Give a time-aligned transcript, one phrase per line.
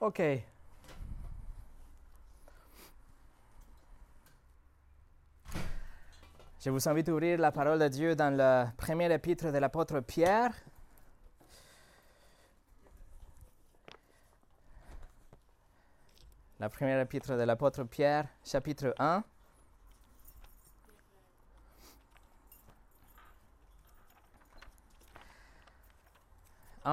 [0.00, 0.22] OK.
[6.60, 9.98] Je vous invite à ouvrir la parole de Dieu dans le premier épître de l'apôtre
[10.00, 10.52] Pierre.
[16.60, 19.24] La première épître de l'apôtre Pierre, chapitre 1.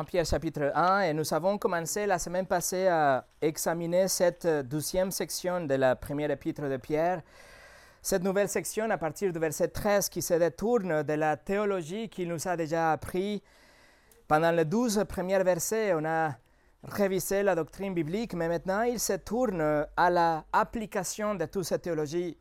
[0.04, 5.61] Pierre chapitre 1, et nous avons commencé la semaine passée à examiner cette douzième section
[5.61, 7.21] de la première épître de Pierre.
[8.02, 12.28] Cette nouvelle section, à partir du verset 13, qui se détourne de la théologie qu'il
[12.28, 13.42] nous a déjà appris.
[14.28, 16.36] Pendant les douze premiers versets, on a
[16.83, 22.38] révisé la doctrine biblique, mais maintenant il se tourne à l'application de toute cette théologie.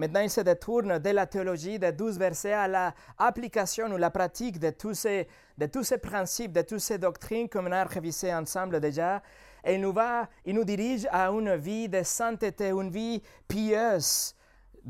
[0.00, 4.58] Maintenant, il se détourne de la théologie des douze versets à l'application ou la pratique
[4.58, 5.28] de tous, ces,
[5.58, 9.20] de tous ces principes, de toutes ces doctrines qu'on a révisées ensemble déjà.
[9.62, 14.34] Et il nous, va, il nous dirige à une vie de sainteté, une vie pieuse.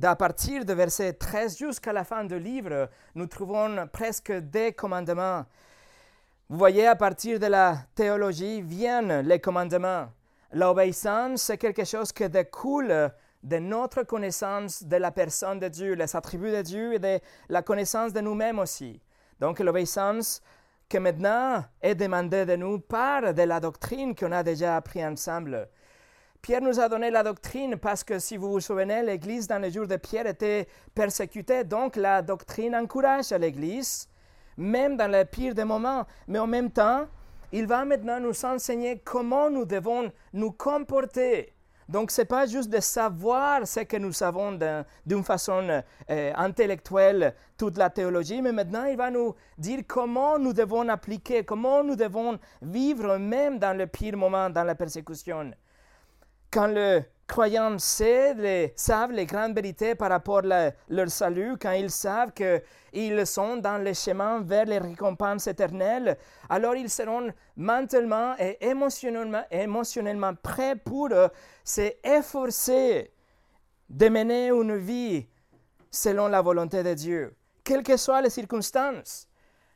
[0.00, 5.44] À partir de verset 13 jusqu'à la fin du livre, nous trouvons presque des commandements.
[6.48, 10.06] Vous voyez, à partir de la théologie viennent les commandements.
[10.52, 13.10] L'obéissance, c'est quelque chose qui découle
[13.42, 17.62] de notre connaissance de la personne de Dieu, les attributs de Dieu et de la
[17.62, 19.00] connaissance de nous-mêmes aussi.
[19.40, 20.42] Donc l'obéissance
[20.88, 25.68] que maintenant est demandée de nous par de la doctrine qu'on a déjà appris ensemble.
[26.42, 29.70] Pierre nous a donné la doctrine parce que si vous vous souvenez, l'Église dans les
[29.70, 34.08] jours de Pierre était persécutée, donc la doctrine encourage l'Église,
[34.56, 36.06] même dans le pire des moments.
[36.26, 37.06] Mais en même temps,
[37.52, 41.52] il va maintenant nous enseigner comment nous devons nous comporter
[41.90, 44.56] donc, ce n'est pas juste de savoir ce que nous savons
[45.04, 50.52] d'une façon euh, intellectuelle, toute la théologie, mais maintenant il va nous dire comment nous
[50.52, 55.50] devons appliquer, comment nous devons vivre même dans le pire moment, dans la persécution.
[56.48, 61.90] Quand le croyants les, savent les grandes vérités par rapport à leur salut, quand ils
[61.90, 66.18] savent qu'ils sont dans le chemin vers les récompenses éternelles,
[66.48, 71.10] alors ils seront mentalement et émotionnellement, émotionnellement prêts pour
[71.62, 73.12] s'efforcer
[73.88, 75.26] de mener une vie
[75.88, 79.29] selon la volonté de Dieu, quelles que soient les circonstances.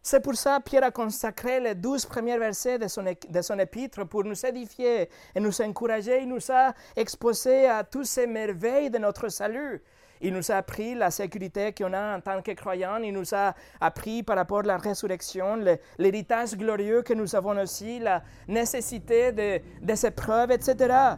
[0.06, 4.06] C'est pour ça que Pierre a consacré les douze premiers versets de son, de épître
[4.06, 6.20] pour nous édifier et nous encourager.
[6.20, 9.82] Il nous a exposé à toutes ces merveilles de notre salut.
[10.20, 12.98] Il nous a appris la sécurité qu'on a en tant que croyants.
[12.98, 15.58] Il nous a appris par rapport à la résurrection,
[15.96, 21.14] l'héritage glorieux que nous avons aussi, la nécessité de, des épreuves, etc.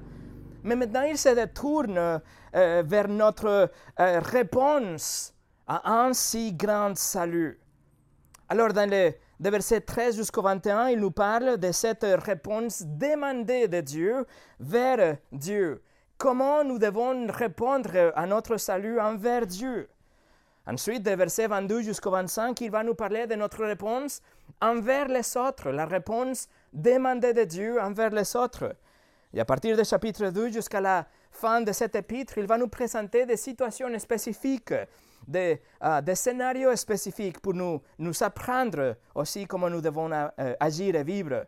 [0.62, 2.20] Mais maintenant, il se détourne
[2.54, 3.68] euh, vers notre
[3.98, 5.34] euh, réponse
[5.66, 7.58] à un si grand salut.
[8.48, 13.80] Alors, dans le verset 13 jusqu'au 21, il nous parle de cette réponse demandée de
[13.80, 14.24] Dieu
[14.60, 15.82] vers Dieu.
[16.16, 19.88] Comment nous devons répondre à notre salut envers Dieu?
[20.64, 24.22] Ensuite, de verset 22 jusqu'au 25, il va nous parler de notre réponse
[24.60, 28.76] envers les autres, la réponse demandée de Dieu envers les autres.
[29.34, 31.06] Et à partir du chapitre 2 jusqu'à la
[31.36, 34.72] fin de cet épître, il va nous présenter des situations spécifiques
[35.26, 37.82] des, uh, des, scénarios spécifiques pour nous,
[38.20, 40.28] apprendre aussi comment nous devons uh,
[40.60, 41.46] agir et vivre.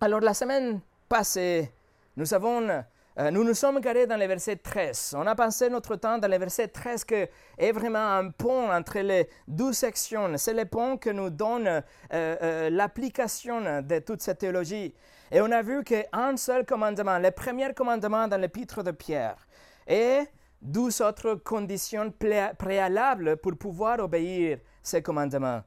[0.00, 1.72] Alors la semaine passée,
[2.16, 2.84] nous avons
[3.32, 5.16] nous nous sommes garés dans le verset 13.
[5.18, 7.14] On a passé notre temps dans le verset 13 qui
[7.58, 10.30] est vraiment un pont entre les deux sections.
[10.36, 14.94] C'est le pont que nous donne euh, euh, l'application de toute cette théologie.
[15.30, 19.46] Et on a vu qu'un seul commandement, le premier commandement dans l'épître de Pierre,
[19.86, 20.26] est
[20.60, 22.12] douze autres conditions
[22.58, 25.62] préalables pour pouvoir obéir ces commandements.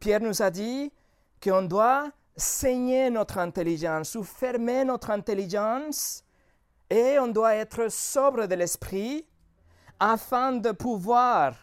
[0.00, 0.92] Pierre nous a dit
[1.42, 6.24] qu'on doit saigner notre intelligence ou fermer notre intelligence
[6.88, 9.26] et on doit être sobre de l'esprit
[9.98, 11.54] afin de pouvoir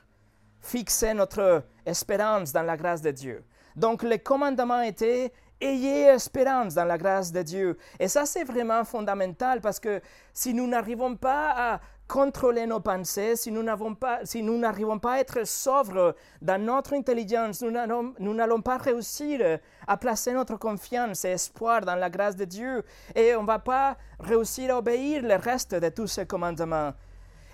[0.62, 3.44] fixer notre espérance dans la grâce de Dieu.
[3.76, 7.78] Donc le commandement était Ayez espérance dans la grâce de Dieu.
[8.00, 10.02] Et ça, c'est vraiment fondamental parce que
[10.34, 14.44] si nous n'arrivons pas à contrôler nos pensées, si nous n'arrivons pas, si
[15.02, 21.26] pas à être sobres dans notre intelligence, nous n'allons pas réussir à placer notre confiance
[21.26, 22.84] et espoir dans la grâce de Dieu
[23.16, 26.94] et on ne va pas réussir à obéir le reste de tous ces commandements.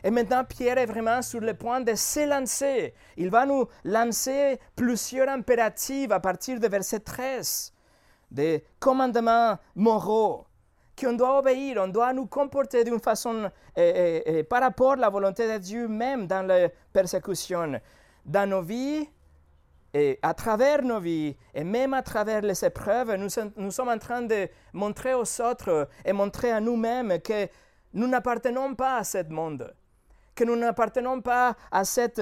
[0.03, 2.93] Et maintenant, Pierre est vraiment sur le point de s'élancer.
[3.15, 7.72] Il va nous lancer plusieurs impératifs à partir de verset 13,
[8.33, 10.45] des commandements moraux
[10.99, 13.49] qu'on doit obéir, on doit nous comporter d'une façon
[14.49, 17.79] par rapport à la volonté de Dieu même dans la persécution.
[18.25, 19.09] Dans nos vies,
[19.95, 23.97] et à travers nos vies, et même à travers les épreuves, nous, nous sommes en
[23.99, 27.47] train de montrer aux autres et montrer à nous-mêmes que
[27.93, 29.71] nous n'appartenons pas à ce monde,
[30.33, 32.21] que nous n'appartenons pas à cette,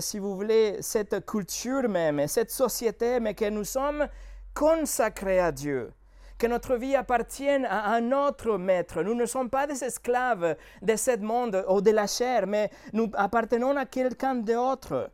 [0.00, 4.08] si vous voulez, cette culture même, cette société, mais que nous sommes
[4.56, 5.92] consacrés à Dieu,
[6.38, 9.02] que notre vie appartient à un autre maître.
[9.02, 13.10] Nous ne sommes pas des esclaves de ce monde ou de la chair, mais nous
[13.12, 15.10] appartenons à quelqu'un d'autre.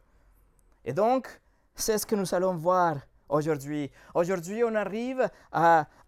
[0.84, 1.40] Et donc,
[1.74, 2.98] c'est ce que nous allons voir
[3.28, 3.90] aujourd'hui.
[4.14, 5.28] Aujourd'hui, on arrive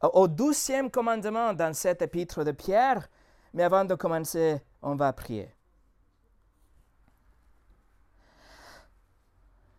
[0.00, 3.08] au douzième commandement dans cet épître de Pierre,
[3.52, 5.50] mais avant de commencer, on va prier.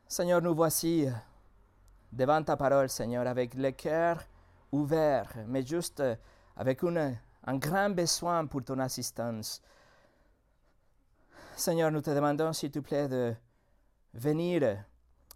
[0.10, 1.08] Seigneur, nous voici
[2.12, 4.22] devant ta parole, Seigneur, avec le cœur
[4.72, 6.04] ouvert, mais juste
[6.56, 9.62] avec un grand besoin pour ton assistance.
[11.56, 13.34] Seigneur, nous te demandons, s'il te plaît, de
[14.14, 14.84] venir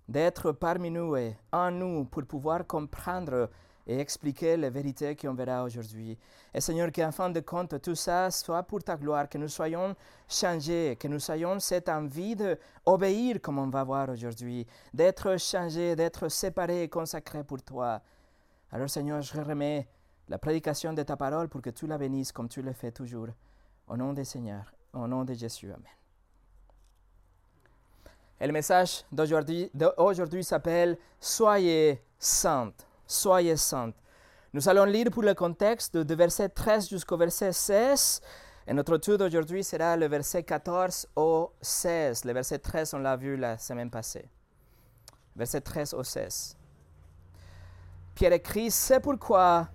[0.07, 3.49] d'être parmi nous et en nous pour pouvoir comprendre
[3.89, 6.15] et expliquer les vérités qu'on verra aujourd'hui.
[6.53, 9.95] Et Seigneur, qu'en fin de compte, tout ça soit pour ta gloire, que nous soyons
[10.27, 16.29] changés, que nous ayons cette envie d'obéir, comme on va voir aujourd'hui, d'être changés, d'être
[16.29, 17.99] séparés et consacrés pour toi.
[18.71, 19.87] Alors Seigneur, je remets
[20.27, 23.29] la prédication de ta parole pour que tu la bénisses comme tu le fais toujours.
[23.87, 25.71] Au nom des Seigneur, au nom de Jésus.
[25.71, 25.83] Amen.
[28.39, 32.85] Et le message d'aujourd'hui s'appelle Soyez saintes.
[33.11, 33.95] Soyez saintes.
[34.53, 38.21] Nous allons lire pour le contexte de, verset 13 jusqu'au verset 16.
[38.67, 42.23] Et notre tour d'aujourd'hui sera le verset 14 au 16.
[42.25, 44.29] Le verset 13, on l'a vu la semaine passée.
[45.35, 46.55] Verset 13 au 16.
[48.13, 49.67] Pierre écrit C'est pourquoi,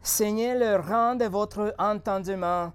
[0.00, 2.72] saignez le rang de votre entendement,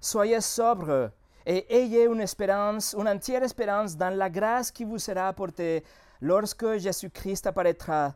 [0.00, 1.10] soyez sobre
[1.44, 5.84] et ayez une espérance, une entière espérance dans la grâce qui vous sera apportée
[6.22, 8.14] lorsque Jésus-Christ apparaîtra.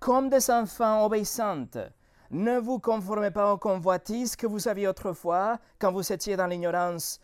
[0.00, 1.76] Comme des enfants obéissantes,
[2.30, 7.20] ne vous conformez pas aux convoitises que vous aviez autrefois quand vous étiez dans l'ignorance,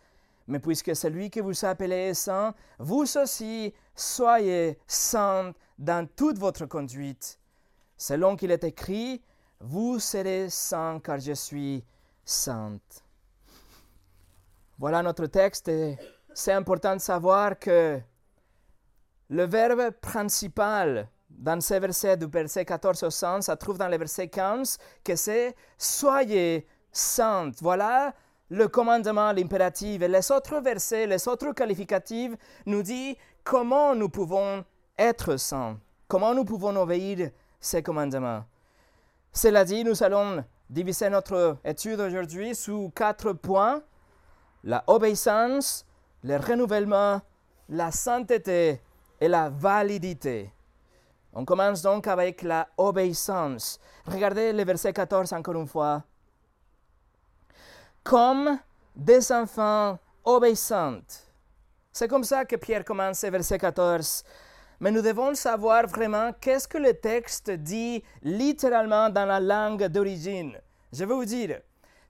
[0.46, 7.38] mais puisque celui que vous appelez saint, vous aussi soyez saints dans toute votre conduite.
[7.96, 9.22] Selon qu'il est écrit,
[9.58, 11.82] vous serez saints car je suis
[12.26, 13.02] sainte.
[14.78, 15.96] Voilà notre texte et
[16.34, 17.98] c'est important de savoir que
[19.30, 21.08] le verbe principal
[21.38, 25.16] dans ce verset du verset 14 au 100, ça trouve dans le verset 15 que
[25.16, 27.52] c'est soyez saints.
[27.60, 28.14] Voilà
[28.48, 30.02] le commandement, l'impératif.
[30.02, 32.32] Et les autres versets, les autres qualificatifs
[32.64, 34.64] nous disent comment nous pouvons
[34.98, 35.78] être saints,
[36.08, 37.30] comment nous pouvons obéir
[37.60, 38.44] ces commandements.
[39.32, 43.82] Cela dit, nous allons diviser notre étude aujourd'hui sous quatre points
[44.66, 45.86] la obéissance,
[46.24, 47.22] le renouvellement,
[47.68, 48.80] la sainteté
[49.20, 50.52] et la validité.
[51.38, 53.78] On commence donc avec la obéissance.
[54.06, 56.02] Regardez le verset 14 encore une fois.
[58.02, 58.58] Comme
[58.94, 61.02] des enfants obéissants.
[61.92, 64.24] C'est comme ça que Pierre commence le verset 14.
[64.80, 70.58] Mais nous devons savoir vraiment qu'est-ce que le texte dit littéralement dans la langue d'origine.
[70.90, 71.60] Je vais vous dire,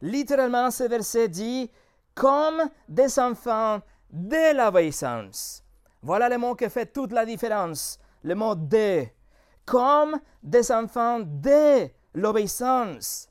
[0.03, 1.69] littéralement ce verset dit
[2.15, 5.65] comme des enfants de l'obéissance.
[6.01, 9.16] Voilà le mot qui fait toute la différence, le mot de.
[9.67, 13.29] Comme des enfants de l'obéissance.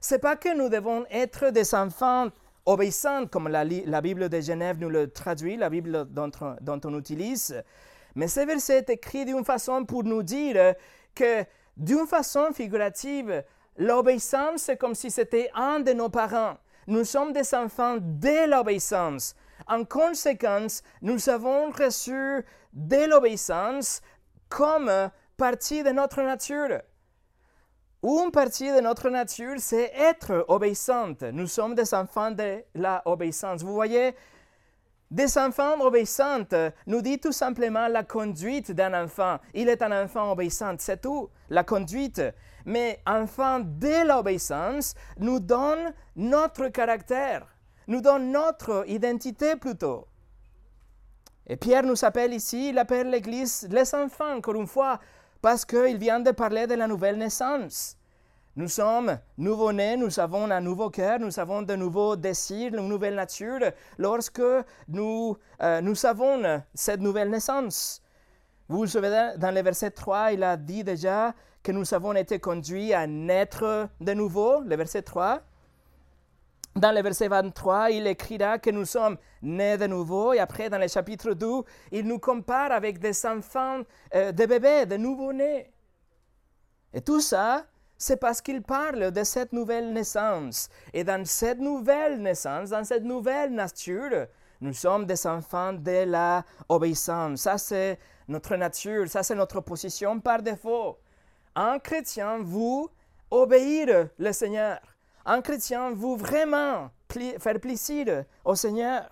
[0.00, 2.28] C'est pas que nous devons être des enfants
[2.64, 6.30] obéissants, comme la, Bible de Genève nous le traduit, la Bible dont,
[6.60, 7.62] dont on utilise,
[8.16, 10.74] mais ce verset est écrit d'une façon pour nous dire
[11.14, 11.44] que,
[11.76, 13.44] d'une façon figurative,
[13.76, 16.56] l'obéissance, c'est comme si c'était un de nos parents.
[16.86, 19.34] Nous sommes des enfants de l'obéissance.
[19.68, 22.42] En conséquence, nous avons reçu
[22.72, 24.00] de l'obéissance
[24.48, 24.90] comme
[25.36, 26.80] partie de notre nature.
[28.02, 31.22] Une partie de notre nature, c'est être obéissante.
[31.22, 33.62] Nous sommes des enfants de l'obéissance.
[33.62, 34.14] Vous voyez,
[35.10, 36.46] des enfants obéissants
[36.86, 39.38] nous dit tout simplement la conduite d'un enfant.
[39.54, 42.22] Il est un enfant obéissant, c'est tout, la conduite.
[42.64, 47.46] Mais enfant de l'obéissance nous donne notre caractère,
[47.86, 50.06] nous donne notre identité plutôt.
[51.46, 54.98] Et Pierre nous appelle ici, il appelle l'Église les enfants, encore une fois,
[55.42, 57.96] parce qu'il vient de parler de la nouvelle naissance.
[58.56, 63.14] Nous sommes nouveau-nés, nous avons un nouveau cœur, nous avons de nouveaux désirs, une nouvelle
[63.14, 63.60] nature
[63.98, 64.40] lorsque
[64.88, 68.00] nous, euh, nous avons cette nouvelle naissance.
[68.68, 72.38] Vous vous souvenez, dans le verset 3, il a dit déjà que nous avons été
[72.38, 75.42] conduits à naître de nouveau, le verset 3.
[76.76, 80.34] Dans le verset 23, il écrira que nous sommes nés de nouveau.
[80.34, 83.80] Et après, dans le chapitre 2, il nous compare avec des enfants,
[84.14, 85.72] euh, des bébés, des nouveau-nés.
[86.92, 87.64] Et tout ça,
[87.96, 90.68] c'est parce qu'il parle de cette nouvelle naissance.
[90.92, 94.26] Et dans cette nouvelle naissance, dans cette nouvelle nature,
[94.60, 97.40] nous sommes des enfants de la obéissance.
[97.40, 100.98] Ça, c'est notre nature, ça, c'est notre position par défaut.
[101.54, 102.90] Un chrétien, vous
[103.30, 104.78] obéir le Seigneur
[105.26, 109.10] un chrétien vous vraiment faire plaisir au Seigneur.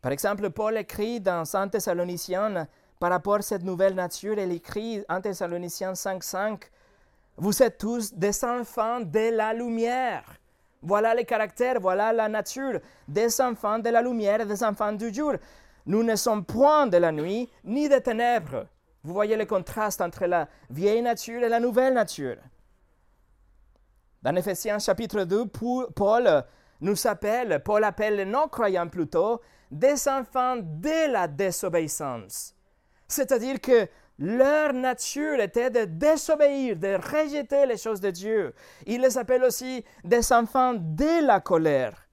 [0.00, 2.66] Par exemple, Paul écrit dans 1 Thessaloniciens
[2.98, 6.62] par rapport à cette nouvelle nature, il écrit en Thessaloniciens 5.5,
[7.36, 10.24] Vous êtes tous des enfants de la lumière.
[10.82, 15.34] Voilà le caractère, voilà la nature des enfants de la lumière des enfants du jour.
[15.86, 18.66] Nous ne sommes point de la nuit ni des ténèbres.
[19.04, 22.36] Vous voyez le contraste entre la vieille nature et la nouvelle nature.
[24.22, 25.46] Dans Ephésiens chapitre 2,
[25.94, 26.44] Paul
[26.80, 32.54] nous appelle, Paul appelle les non-croyants plutôt, des enfants de la désobéissance.
[33.08, 33.88] C'est-à-dire que
[34.18, 38.54] leur nature était de désobéir, de rejeter les choses de Dieu.
[38.86, 42.06] Il les appelle aussi des enfants de la colère.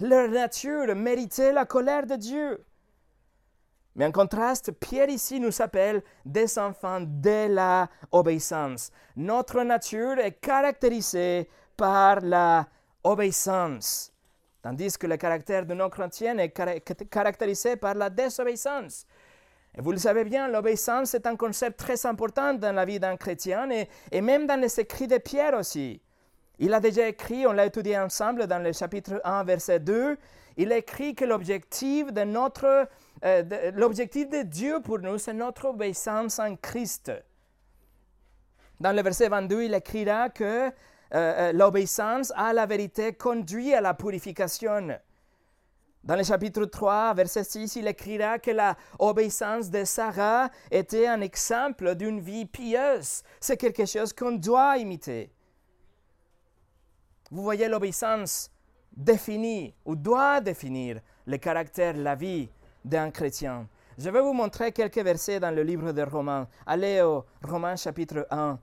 [0.00, 2.64] Leur nature méritait la colère de Dieu.
[3.98, 8.92] Mais en contraste, Pierre ici nous appelle des enfants de la obéissance.
[9.16, 12.68] Notre nature est caractérisée par la
[13.02, 14.12] obéissance,
[14.62, 19.04] tandis que le caractère de nos chrétiens est caractérisé par la désobéissance.
[19.76, 23.16] Et vous le savez bien, l'obéissance est un concept très important dans la vie d'un
[23.16, 26.00] chrétien et, et même dans les écrits de Pierre aussi.
[26.60, 30.16] Il a déjà écrit, on l'a étudié ensemble dans le chapitre 1, verset 2,
[30.56, 32.88] il écrit que l'objectif de notre
[33.24, 37.12] euh, l'objectif de Dieu pour nous, c'est notre obéissance en Christ.
[38.80, 40.70] Dans le verset 22, il écrira que euh,
[41.12, 44.98] euh, l'obéissance à la vérité conduit à la purification.
[46.04, 48.52] Dans le chapitre 3, verset 6, il écrira que
[49.00, 53.22] l'obéissance de Sarah était un exemple d'une vie pieuse.
[53.40, 55.32] C'est quelque chose qu'on doit imiter.
[57.30, 58.50] Vous voyez, l'obéissance
[58.96, 62.48] définit ou doit définir le caractère, la vie
[62.84, 63.66] d'un chrétien.
[63.96, 66.46] Je vais vous montrer quelques versets dans le livre de Romains.
[66.66, 68.58] Allez au Romains chapitre 1.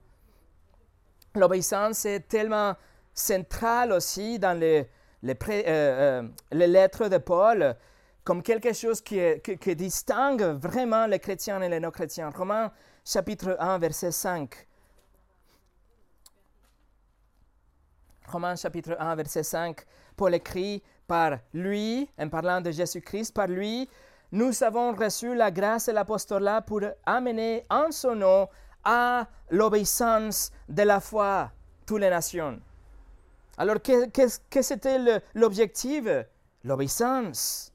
[1.36, 2.76] L'obéissance est tellement
[3.14, 4.90] centrale aussi dans les,
[5.24, 7.76] les, euh, euh, lettres de Paul
[8.24, 12.32] comme quelque chose qui, qui distingue vraiment les chrétiens et les non-chrétiens.
[12.32, 12.72] Romains
[13.06, 14.68] chapitre 1, verset 5.
[18.28, 19.82] Romains chapitre 1, verset 5,
[20.18, 23.88] Paul écrit, par lui, en parlant de Jésus-Christ, par lui,
[24.36, 28.50] nous avons reçu la grâce et l'apostolat pour amener en son nom
[28.84, 31.52] à l'obéissance de la foi
[31.86, 32.60] toutes les nations.
[33.58, 34.98] Alors, qu'est-ce que c'était
[35.34, 36.04] l'objectif?
[36.66, 37.72] L'obéissance.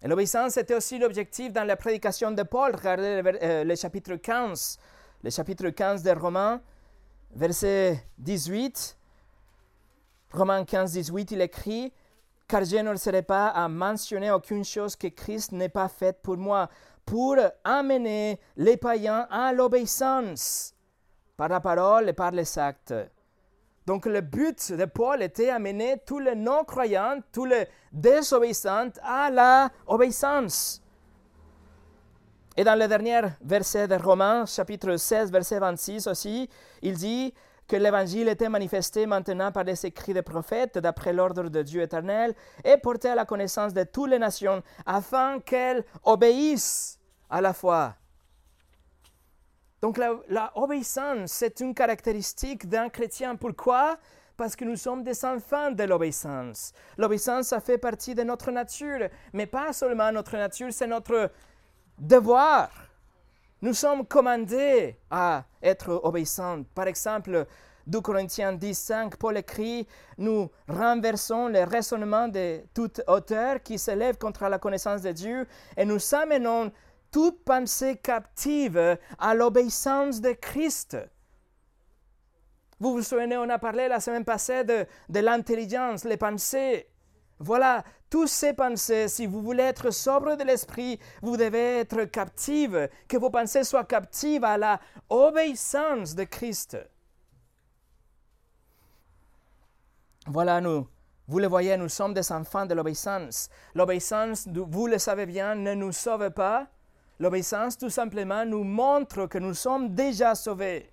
[0.00, 2.72] Et l'obéissance était aussi l'objectif dans la prédication de Paul.
[2.76, 4.78] Regardez le, euh, le, chapitre 15,
[5.24, 6.60] le chapitre 15 de Romains,
[7.34, 8.96] verset 18.
[10.30, 11.92] Romains 15, 18, il écrit
[12.46, 16.36] car je ne serai pas à mentionner aucune chose que Christ n'ait pas faite pour
[16.36, 16.68] moi,
[17.04, 20.74] pour amener les païens à l'obéissance
[21.36, 22.94] par la parole et par les actes.
[23.86, 30.80] Donc le but de Paul était d'amener tous les non-croyants, tous les désobéissants à l'obéissance.
[32.56, 36.48] Et dans le dernier verset de Romains, chapitre 16, verset 26 aussi,
[36.82, 37.34] il dit
[37.66, 42.34] que l'Évangile était manifesté maintenant par les écrits des prophètes d'après l'ordre de Dieu éternel
[42.64, 46.98] et porté à la connaissance de toutes les nations afin qu'elles obéissent
[47.30, 47.94] à la foi.
[49.80, 53.36] Donc la, obéissance, c'est une caractéristique d'un chrétien.
[53.36, 53.98] Pourquoi?
[54.36, 56.72] Parce que nous sommes des enfants de l'obéissance.
[56.96, 61.30] L'obéissance, ça fait partie de notre nature, mais pas seulement notre nature, c'est notre
[61.98, 62.70] devoir.
[63.64, 66.64] Nous sommes commandés à être obéissants.
[66.74, 67.46] Par exemple,
[67.86, 74.18] 2 Corinthiens 10, 5, Paul écrit Nous renversons les raisonnements de toute hauteur qui s'élève
[74.18, 75.46] contre la connaissance de Dieu
[75.78, 76.72] et nous amenons
[77.10, 80.98] toute pensée captive à l'obéissance de Christ.
[82.78, 86.86] Vous vous souvenez, on a parlé la semaine passée de, de l'intelligence, les pensées.
[87.38, 92.88] Voilà, tous ces pensées, si vous voulez être sobre de l'esprit, vous devez être captive,
[93.08, 96.78] que vos pensées soient captives à la obéissance de Christ.
[100.26, 100.86] Voilà, nous,
[101.26, 103.50] vous le voyez, nous sommes des enfants de l'obéissance.
[103.74, 106.68] L'obéissance, vous le savez bien, ne nous sauve pas.
[107.18, 110.90] L'obéissance, tout simplement, nous montre que nous sommes déjà sauvés.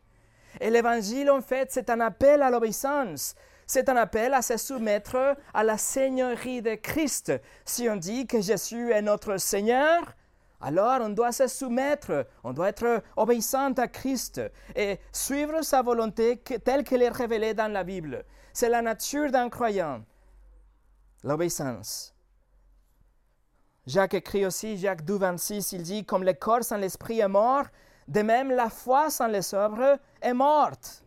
[0.60, 3.36] Et l'évangile, en fait, c'est un appel à l'obéissance
[3.74, 7.32] C'est un appel à se soumettre à la Seigneurie de Christ.
[7.63, 10.13] Si on dit que Jésus est notre Seigneur,
[10.60, 14.42] alors on doit se soumettre, on doit être obéissant à Christ
[14.75, 18.25] et suivre sa volonté telle qu'elle est révélée dans la Bible.
[18.51, 20.04] C'est la nature d'un croyant,
[21.24, 22.13] l'obéissance.
[23.88, 27.68] Jacques écrit aussi, Jacques 2, 26, il dit, comme le corps sans l'esprit est mort,
[28.10, 31.06] de même la foi sans les œuvres est morte.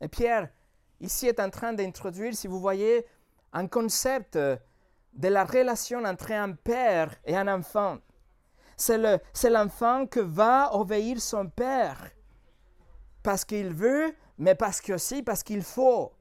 [0.00, 0.48] Et Pierre,
[1.00, 3.06] ici, est en train d'introduire, si vous voyez,
[3.52, 7.98] un concept de la relation entre un père et un enfant.
[8.76, 12.10] C'est l'enfant qui va obéir son père
[13.22, 16.12] parce qu'il veut, mais parce que aussi parce qu'il faut.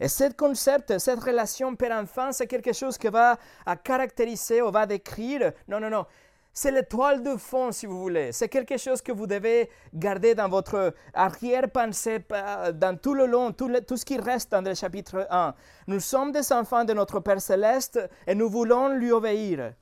[0.00, 3.36] Et ce concept, cette relation père-enfant, c'est quelque chose qui va
[3.66, 5.52] à caractériser ou va décrire.
[5.66, 6.06] Non, non, non.
[6.52, 8.32] C'est l'étoile de fond, si vous voulez.
[8.32, 13.52] C'est quelque chose que vous devez garder dans votre arrière-pensée, euh, dans tout le long,
[13.52, 15.54] tout, tout, ce qui reste dans le chapitre 1.
[15.86, 19.72] Nous sommes des enfants de notre Père céleste et nous voulons lui obéir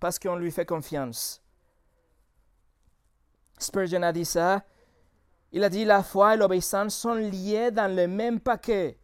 [0.00, 1.42] parce qu'on lui fait confiance.
[3.58, 4.62] Spurgeon a dit ça.
[5.52, 8.98] Il a dit la foi et l'obéissance sont liées dans le même paquet.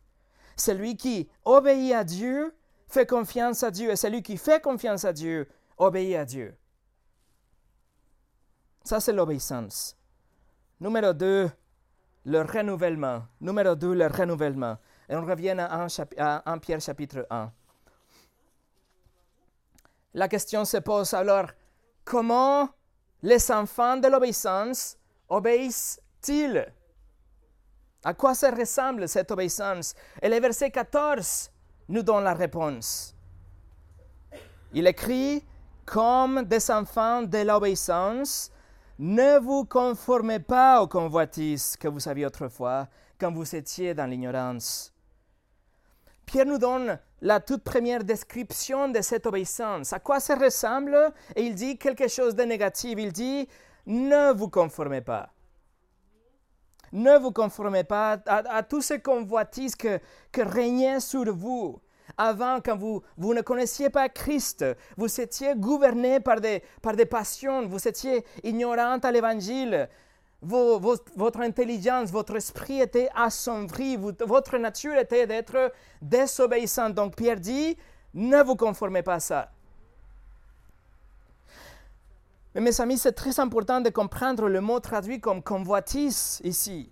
[0.57, 2.55] Celui qui obéit à Dieu
[2.89, 5.47] fait confiance à Dieu et celui qui fait confiance à Dieu
[5.77, 6.58] obéit à Dieu.
[8.89, 9.95] Ça, c'est l'obéissance.
[10.81, 11.51] Numéro 2,
[12.25, 13.23] le renouvellement.
[13.39, 14.79] Numéro 2, le renouvellement.
[15.11, 17.53] Et on revient à 1, Pierre chapitre 1.
[20.15, 21.51] La question se pose alors,
[22.03, 22.71] comment
[23.21, 24.97] les enfants de l'obéissance
[25.29, 26.73] obéissent-ils?
[28.03, 29.95] À quoi ça ressemble cette obéissance?
[30.23, 31.51] Et le verset 14
[31.91, 33.15] nous donne la réponse.
[34.73, 35.45] Il écrit,
[35.85, 38.51] comme des enfants de l'obéissance,
[38.99, 42.89] ne vous conformez pas aux convoitises que vous aviez autrefois
[43.19, 44.93] quand vous étiez dans l'ignorance.
[46.27, 49.93] Pierre nous donne la toute première description de cette obéissance.
[49.93, 50.97] À quoi ça ressemble?
[51.37, 52.97] Et il dit quelque chose de négatif.
[52.99, 53.49] Il dit,
[53.87, 55.31] ne vous conformez pas.
[56.93, 60.01] Ne vous conformez pas à, tous ces convoitises que,
[60.33, 61.81] que régnaient sur vous.
[62.21, 64.65] Avant, quand vous, vous ne connaissiez pas Christ,
[64.97, 69.89] vous étiez gouverné par des, par des passions, vous étiez ignorant à l'évangile.
[70.43, 76.91] votre intelligence, votre esprit était assombri, votre nature était d'être désobéissant.
[76.91, 77.77] Donc Pierre dit,
[78.15, 79.53] ne vous conformez pas à ça.
[82.57, 86.91] Mais mes amis, c'est très important de comprendre le mot traduit comme convoitise ici.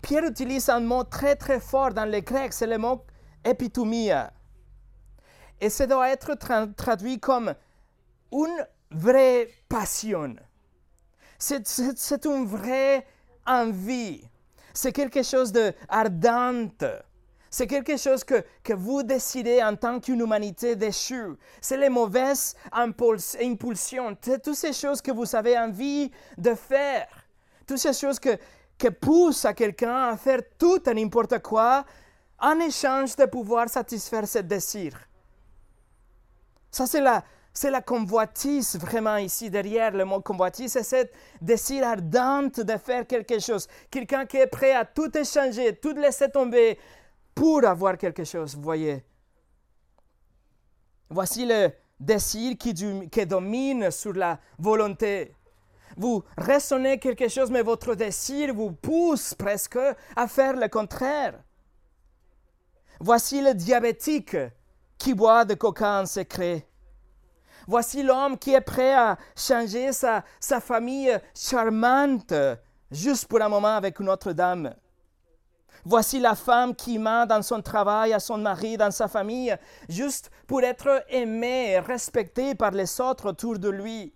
[0.00, 3.02] Pierre utilise un mot très très fort dans le grec, c'est le mot
[3.44, 4.32] epitomia.
[5.60, 6.34] Et ça doit être
[6.76, 7.54] traduit comme
[8.32, 10.36] une vraie passion.
[11.38, 13.06] C'est une vraie
[13.46, 14.28] envie.
[14.72, 16.84] C'est quelque chose d'ardente.
[17.50, 21.36] C'est quelque chose que, que, vous décidez en tant qu'une humanité déchue.
[21.60, 27.06] C'est les mauvaises impulsions, toutes ces choses que vous avez envie de faire.
[27.64, 28.36] Toutes ces choses que,
[28.76, 31.84] que poussent à quelqu'un à faire tout et n'importe quoi
[32.38, 34.98] en échange de pouvoir satisfaire ses désirs.
[36.70, 41.08] Ça, c'est la, c'est la convoitise vraiment ici derrière le mot convoitise, c'est ce
[41.40, 43.68] désir ardent de faire quelque chose.
[43.90, 46.78] Quelqu'un qui est prêt à tout échanger, tout laisser tomber
[47.32, 49.04] pour avoir quelque chose, vous voyez.
[51.08, 51.70] Voici le
[52.00, 52.74] désir qui,
[53.08, 55.32] qui domine sur la volonté.
[55.96, 59.78] Vous raisonnez quelque chose, mais votre désir vous pousse presque
[60.16, 61.40] à faire le contraire.
[63.00, 64.36] Voici le diabétique
[64.98, 66.66] qui boit de coca en secret.
[67.66, 70.22] Voici l'homme qui est prêt à changer sa,
[70.60, 72.34] famille charmante
[72.90, 74.74] juste pour un moment avec une autre dame.
[75.84, 79.54] Voici la femme qui ment dans son travail à son mari, dans sa famille,
[79.88, 84.14] juste pour être aimée et respectée par les autres autour de lui.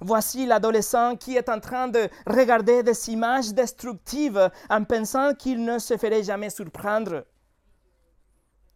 [0.00, 5.78] Voici l'adolescent qui est en train de regarder des images destructives en pensant qu'il ne
[5.78, 7.24] se ferait jamais surprendre.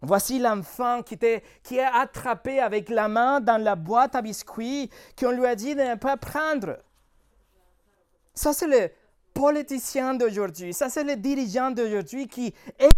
[0.06, 1.18] Voici l'enfant qui,
[1.64, 4.88] qui est attrapé avec la main dans la boîte à biscuits
[5.18, 6.78] qu'on lui a dit de ne pas prendre.
[8.32, 8.88] Ça, c'est le
[9.34, 10.72] politicien d'aujourd'hui.
[10.72, 12.88] Ça, c'est le dirigeant d'aujourd'hui qui est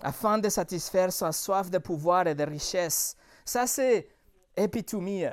[0.00, 3.16] afin de satisfaire sa soif de pouvoir et de richesse.
[3.44, 4.06] Ça, c'est
[4.56, 5.24] épitomie.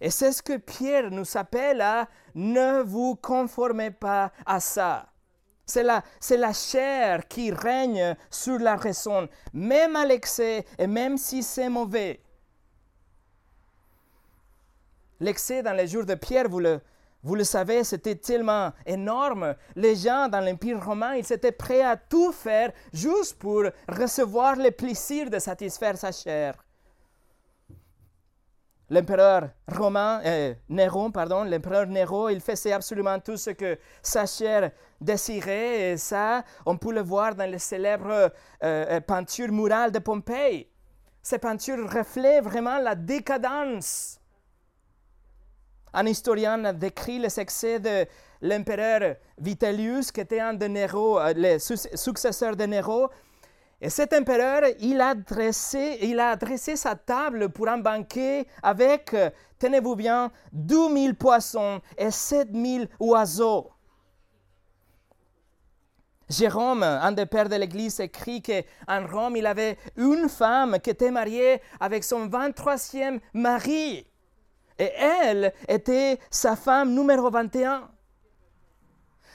[0.00, 5.09] Et c'est ce que Pierre nous appelle à ne vous conformez pas à ça.
[5.70, 11.44] C'est la, la, chair qui règne sur la raison, même à l'excès et même si
[11.44, 12.20] c'est mauvais.
[15.20, 16.80] L'excès dans les jours de Pierre, vous le,
[17.22, 19.54] Vous le savez, c'était tellement énorme.
[19.76, 24.70] Les gens dans l'Empire romain, ils étaient prêts à tout faire juste pour recevoir le
[24.70, 26.54] plaisir de satisfaire sa chair.
[28.90, 34.72] L'empereur romain, euh, Néron, pardon, l'empereur Néron, il faisait absolument tout ce que sa chair
[35.00, 38.28] désirait, et ça, on peut le voir dans les célèbres euh,
[38.64, 40.66] euh, peintures murales de Pompéi.
[41.22, 44.18] Ces peintures reflètent vraiment la décadence.
[45.92, 48.06] Un historien a décrit le succès de
[48.42, 53.08] l'empereur Vitellius, qui était un de Néron, le successeur de Néron,
[53.82, 59.14] et cet empereur, il a, dressé, il a dressé sa table pour un banquet avec,
[59.14, 63.70] euh, tenez-vous bien, 2000 poissons et 7000 oiseaux.
[66.28, 71.10] Jérôme, un des pères de l'Église, écrit qu'en Rome, il avait une femme qui était
[71.10, 74.06] mariée avec son 23e mari.
[74.78, 77.90] Et elle était sa femme numéro 21.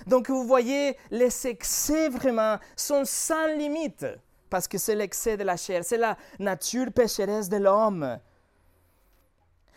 [0.06, 4.06] Donc vous voyez, les excès vraiment sont sans limite
[4.56, 8.18] parce que c'est l'excès de la chair, c'est la nature pécheresse de l'homme.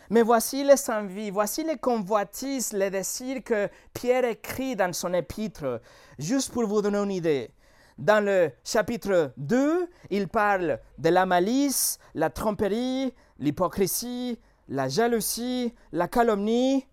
[0.09, 5.81] Mais voici les envies, voici les convoitises, les désirs que Pierre écrit dans son épître,
[6.17, 7.51] juste pour vous donner une idée.
[7.97, 14.39] Dans le chapitre 2, il parle de la malice, la tromperie, l'hypocrisie,
[14.69, 16.87] la jalousie, la calomnie.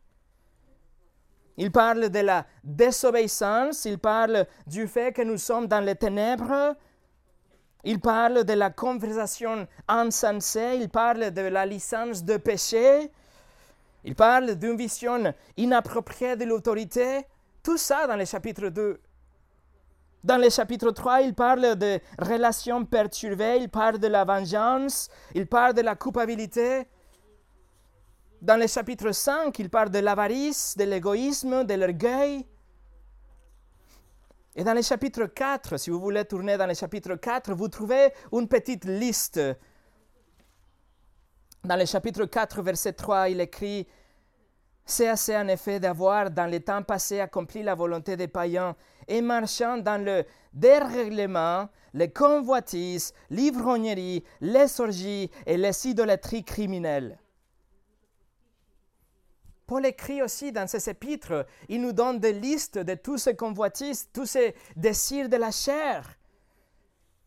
[1.57, 6.75] Il parle de la désobéissance, il parle du fait que nous sommes dans les ténèbres,
[7.87, 13.12] il parle de la conversation insensée, il parle de la licence de péché,
[14.05, 17.25] il parle d'une vision inappropriée de l'autorité,
[17.62, 19.01] tout ça dans le chapitre 2.
[20.25, 25.46] Dans le chapitre 3, il parle de relations perturbées, il parle de la vengeance, il
[25.46, 26.88] parle de la culpabilité.
[28.42, 32.44] Dans le chapitre 5, il parle de l'avarice, de l'égoïsme, de l'orgueil.
[34.59, 38.09] Et dans le chapitre 4, si vous voulez tourner dans le chapitre 4, vous trouvez
[38.33, 39.38] une petite liste.
[41.62, 43.87] Dans le chapitre 4, verset 3, il écrit
[44.87, 48.75] C'est assez en effet d'avoir dans les temps passés accompli la volonté des païens
[49.07, 57.19] et marchant dans le dérèglement, les convoitises, l'ivrognerie, les orgies et les idolâtries criminelles.
[59.67, 64.09] Paul écrit aussi dans ses épîtres, il nous donne des listes de tous ces convoitises,
[64.13, 66.17] tous ces désirs de la chair.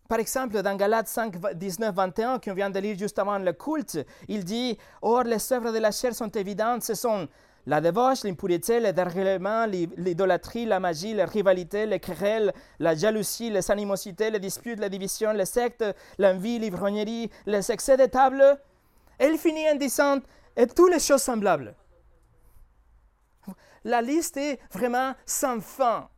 [0.07, 3.99] Par exemple, dans Galates 5, 19, 21, qu'on vient de lire juste avant le culte,
[4.27, 7.27] il dit Or, les œuvres de la chair sont évidentes, ce sont
[7.67, 13.69] la débauche, l'impureté, le dérèglement, l'idolâtrie, la magie, la rivalité, les querelles, la jalousie, les
[13.69, 15.85] animosités, les disputes, les divisions, les sectes,
[16.17, 18.59] l'envie, l'ivrognerie, les excès de table.
[19.19, 20.19] Il finit en disant
[20.55, 21.75] Et toutes les choses semblables.
[23.83, 26.09] La liste est vraiment sans fin.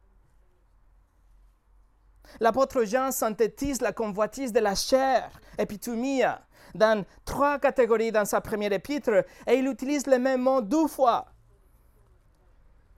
[2.40, 6.42] L'apôtre Jean synthétise la convoitise de la chair, epitumia,
[6.74, 11.26] dans trois catégories dans sa première épître, et il utilise le même mot deux fois.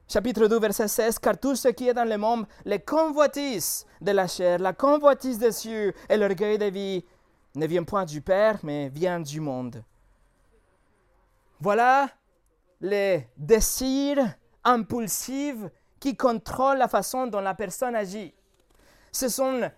[0.07, 4.11] Chapitre 2, verset 16, car tout ce qui est dans le monde, les convoitises de
[4.11, 7.05] la chair, la convoitise des cieux et l'orgueil de vie,
[7.55, 9.83] ne vient point du Père, mais vient du monde.
[11.59, 12.09] Voilà
[12.81, 18.33] les désirs impulsive qui contrôle la façon dont la personne agit.
[19.11, 19.69] Ce sont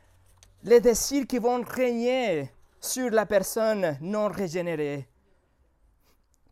[0.64, 5.08] les désirs qui vont régner sur la personne non régénérée.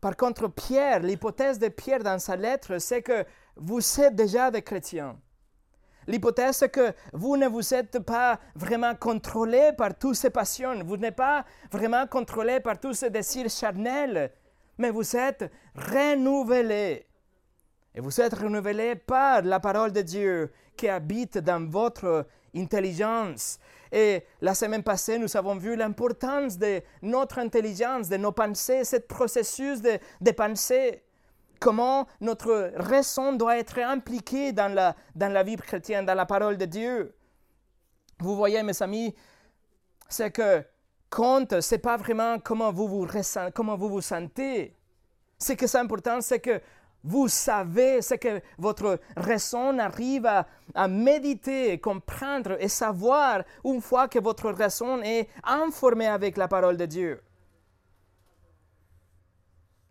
[0.00, 3.24] Par contre, Pierre, l'hypothèse de Pierre dans sa lettre, c'est que
[3.56, 5.16] vous êtes déjà des chrétiens.
[6.06, 10.98] L'hypothèse, c'est que vous ne vous êtes pas vraiment contrôlé par toutes ces passions, vous
[10.98, 14.30] n'êtes pas vraiment contrôlé par tous ces désirs charnels,
[14.76, 17.06] mais vous êtes renouvelé
[17.94, 23.58] et vous êtes renouvelé par la parole de Dieu qui habite dans votre intelligence.
[23.92, 28.96] Et la semaine passée, nous avons vu l'importance de notre intelligence, de nos pensées, ce
[28.96, 31.04] processus de, de pensée.
[31.60, 36.56] Comment notre raison doit être impliquée dans la, dans la vie chrétienne, dans la parole
[36.56, 37.14] de Dieu.
[38.18, 39.14] Vous voyez, mes amis,
[40.08, 40.64] c'est que
[41.08, 43.06] compte, ce n'est pas vraiment comment vous vous,
[43.54, 44.76] comment vous vous sentez.
[45.38, 46.60] Ce qui est important, c'est que
[47.04, 54.18] vous savez ce que votre raison arrive à, méditer, comprendre et savoir une fois que
[54.18, 57.22] votre raison est informée avec la parole de Dieu.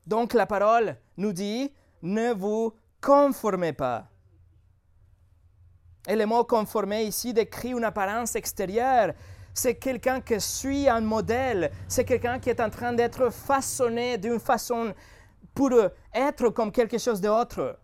[0.07, 1.71] Donc la parole nous dit,
[2.01, 4.07] ne vous conformez pas.
[6.07, 9.13] Et le mot conformer ici décrit une apparence extérieure.
[9.53, 11.71] C'est quelqu'un qui suit un modèle.
[11.87, 14.93] C'est quelqu'un qui est en train d'être façonné d'une façon
[15.53, 15.71] pour
[16.13, 17.77] être comme quelque chose d'autre.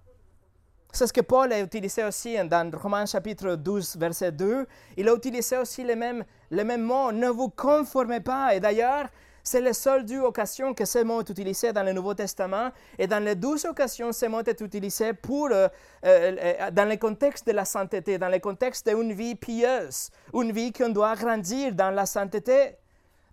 [0.92, 4.66] C'est ce que Paul a utilisé aussi dans Romains chapitre 12, verset 2.
[4.98, 8.56] Il a utilisé aussi les mêmes, les mêmes mots, ne vous conformez pas.
[8.56, 9.06] Et d'ailleurs,
[9.44, 12.72] c'est la seule deux occasions que ce mot est utilisé dans le Nouveau Testament.
[12.98, 15.68] Et dans les douze occasions, ce mot est utilisé pour, euh,
[16.06, 20.72] euh, dans le contexte de la sainteté, dans le contexte d'une vie pieuse, une vie
[20.72, 22.76] qu'on doit grandir dans la sainteté.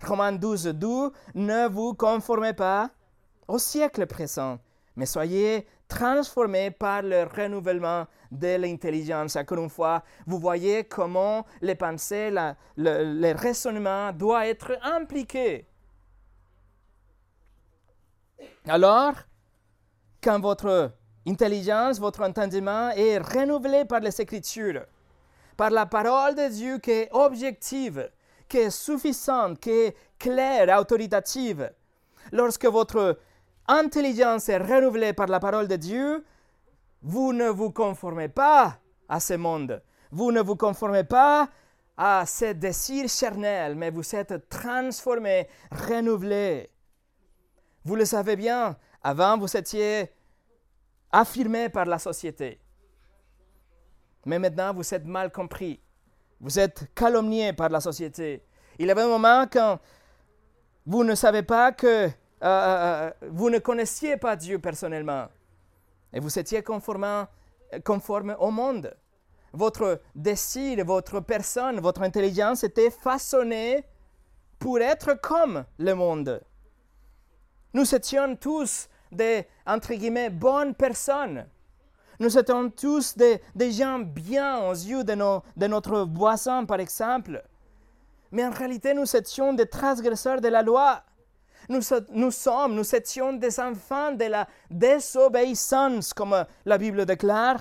[0.05, 2.90] Romains 12, 2, ne vous conformez pas
[3.48, 4.59] au siècle présent,
[4.96, 9.37] mais soyez transformés par le renouvellement de l'intelligence.
[9.37, 15.66] Encore une fois, vous voyez comment les pensées, le, le raisonnement doivent être impliqués.
[18.66, 19.14] Alors,
[20.22, 20.92] quand votre
[21.26, 24.85] intelligence, votre entendement est renouvelé par les Écritures,
[25.56, 28.11] par la parole de Dieu qui est objective,
[28.48, 31.70] qui est suffisante, qui est claire, autoritative,
[32.32, 33.18] lorsque votre
[33.68, 36.24] intelligence est renouvelée par la parole de Dieu,
[37.02, 39.83] vous ne vous conformez pas à ce monde.
[40.11, 41.48] Vous ne vous conformez pas
[41.96, 46.70] à ce désir charnel, mais vous êtes transformé, renouvelé.
[47.85, 50.11] Vous le savez bien, avant vous étiez
[51.12, 52.61] affirmé par la société.
[54.24, 55.81] Mais maintenant vous êtes mal compris.
[56.40, 58.44] Vous êtes calomnié par la société.
[58.79, 59.79] Il y avait un moment quand
[60.85, 62.11] vous ne savez pas que
[62.42, 65.29] euh, euh, euh, vous ne connaissiez pas Dieu personnellement
[66.12, 67.27] et vous étiez conforme,
[67.85, 68.94] conforme au monde.
[69.53, 73.85] Votre désir, votre personne, votre intelligence était façonnée
[74.59, 76.42] pour être comme le monde.
[77.72, 81.46] Nous étions tous des, entre guillemets, bonnes personnes.
[82.18, 83.40] Nous étions tous des,
[83.72, 87.42] gens bien aux yeux de, de notre voisin, par exemple.
[88.31, 91.03] Mais en réalité, nous étions des transgresseurs de la loi.
[91.68, 91.83] Nous,
[92.31, 97.61] sommes, nous étions des enfants de la désobéissance, comme la Bible déclare.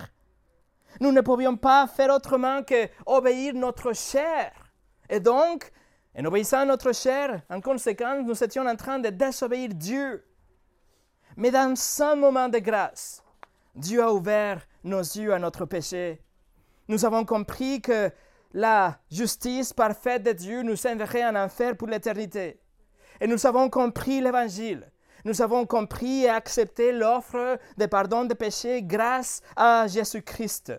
[1.00, 4.52] Nous ne pouvions pas faire autrement que obéir notre chair.
[5.10, 5.72] Et donc,
[6.18, 10.24] en obéissant notre chair, en conséquence, nous étions en train de désobéir Dieu.
[11.36, 13.22] Mais dans ce moment de grâce,
[13.76, 16.22] Dieu a ouvert nos yeux à notre péché.
[16.88, 18.10] Nous avons compris que
[18.54, 22.62] la justice parfaite de Dieu nous enverrait en enfer pour l'éternité.
[23.22, 24.90] Et nous avons compris l'évangile.
[25.26, 30.74] Nous avons compris et accepté l'offre de pardon des péchés grâce à Jésus-Christ.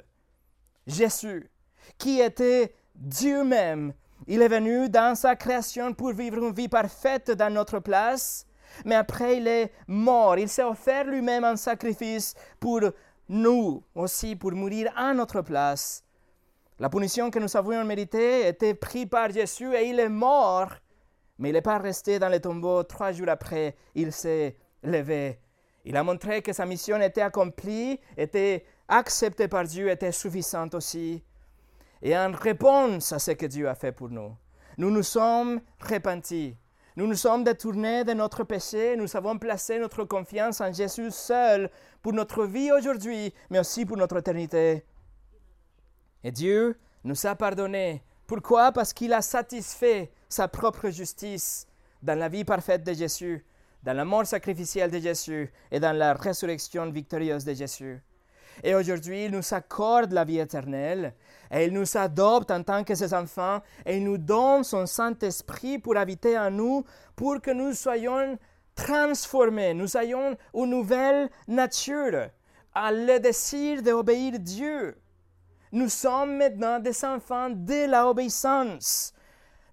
[0.86, 1.50] Jésus,
[1.98, 3.92] qui était Dieu même,
[4.28, 8.46] il est venu dans sa création pour vivre une vie parfaite dans notre place,
[8.84, 10.38] mais après il est mort.
[10.38, 12.80] Il s'est offert lui-même en sacrifice pour
[13.28, 16.04] nous aussi, pour mourir à notre place.
[16.78, 20.70] La punition que nous avions méritée était prise par Jésus et il est mort
[21.38, 22.82] mais il n'est pas resté dans le tombeau.
[22.82, 25.38] Trois jours après, il s'est levé.
[25.84, 31.22] Il a montré que sa mission était accomplie, était acceptée par Dieu, était suffisante aussi.
[32.02, 34.36] Et en réponse à ce que Dieu a fait pour nous,
[34.78, 36.56] nous nous sommes repentis.
[36.96, 38.96] Nous nous sommes détournés de notre péché.
[38.96, 41.70] Nous avons placé notre confiance en Jésus seul
[42.00, 44.82] pour notre vie aujourd'hui, mais aussi pour notre éternité.
[46.24, 48.02] Et Dieu nous a pardonné.
[48.26, 48.72] Pourquoi?
[48.72, 51.66] Parce qu'il a satisfait sa propre justice
[52.02, 53.44] dans la vie parfaite de Jésus,
[53.82, 58.02] dans la mort sacrificielle de Jésus et dans la résurrection victorieuse de Jésus.
[58.62, 61.14] Et aujourd'hui, il nous accorde la vie éternelle
[61.50, 65.78] et il nous adopte en tant que ses enfants et il nous donne son Saint-Esprit
[65.78, 66.84] pour habiter en nous,
[67.14, 68.38] pour que nous soyons
[68.74, 72.28] transformés, nous ayons une nouvelle nature,
[72.74, 74.96] à le désir d'obéir Dieu.
[75.72, 79.14] Nous sommes maintenant des enfants de l'obéissance.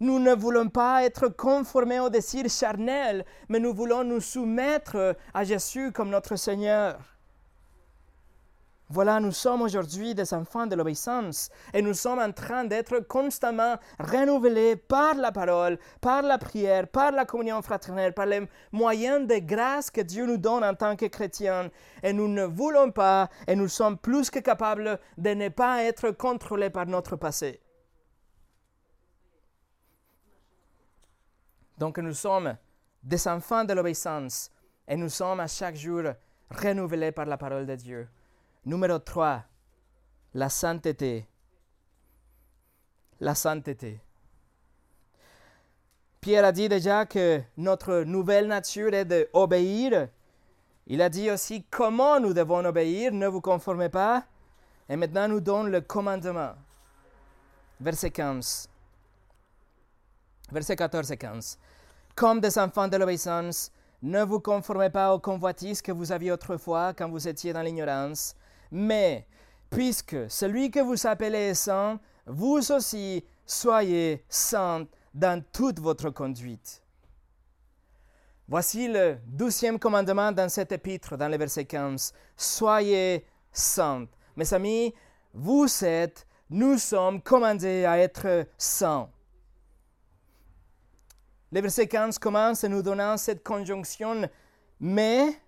[0.04, 5.46] Nous ne voulons pas être conformés au désir charnel, mais nous voulons nous soumettre à
[5.46, 7.00] Jésus comme notre Seigneur.
[8.90, 13.78] Voilà, nous sommes aujourd'hui des enfants de l'obéissance et nous sommes en train d'être constamment
[13.98, 19.38] renouvelés par la parole, par la prière, par la communion fraternelle, par les moyens de
[19.38, 21.72] grâce que Dieu nous donne en tant que chrétiens.
[22.04, 26.12] Et nous ne voulons pas et nous sommes plus que capables de ne pas être
[26.12, 27.63] contrôlés par notre passé.
[31.84, 32.56] Donc nous sommes
[33.04, 34.50] des enfants de l'obéissance
[34.88, 36.04] et nous sommes à chaque jour
[36.50, 38.08] renouvelés par la parole de Dieu.
[38.66, 39.44] Numéro 3,
[40.34, 41.28] la sainteté.
[43.20, 44.00] La sainteté.
[46.22, 50.08] Pierre a dit déjà que notre nouvelle nature est d'obéir.
[50.88, 54.24] Il a dit aussi comment nous devons obéir, ne vous conformez pas.
[54.88, 56.54] Et maintenant nous donne le commandement.
[57.82, 58.70] Verset 15
[60.54, 61.58] versets 14 et 15.
[62.16, 63.72] Comme des enfants de l'obéissance,
[64.04, 68.36] ne vous conformez pas aux convoitises que vous aviez autrefois quand vous étiez dans l'ignorance,
[68.72, 69.28] mais
[69.70, 76.84] puisque celui que vous appelez est saint, vous aussi soyez saints dans toute votre conduite.
[78.48, 82.14] Voici le douzième commandement dans cet épître, dans le verset 15.
[82.36, 84.08] Soyez saints.
[84.36, 84.94] Mes amis,
[85.34, 89.10] vous êtes, nous sommes commandés à être saints.
[91.54, 94.28] Le verset 15 commence en nous donnant cette conjonction
[94.80, 95.40] mais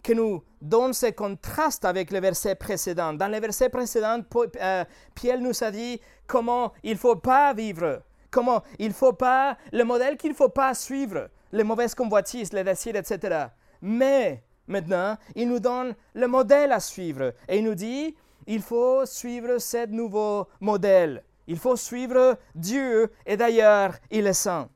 [0.00, 3.12] qui nous donne ce contraste avec le verset précédent.
[3.12, 4.84] Dans le verset précédent, euh,
[5.16, 9.82] Pierre nous a dit comment il ne faut pas vivre, comment il faut pas, le
[9.82, 13.46] modèle qu'il ne faut pas suivre, les mauvaises convoitises, les désirs, etc.
[13.82, 18.14] Mais maintenant, il nous donne le modèle à suivre et il nous dit
[18.46, 21.24] il faut suivre ce nouveau modèle.
[21.48, 24.68] Il faut suivre Dieu et d'ailleurs, il est saint.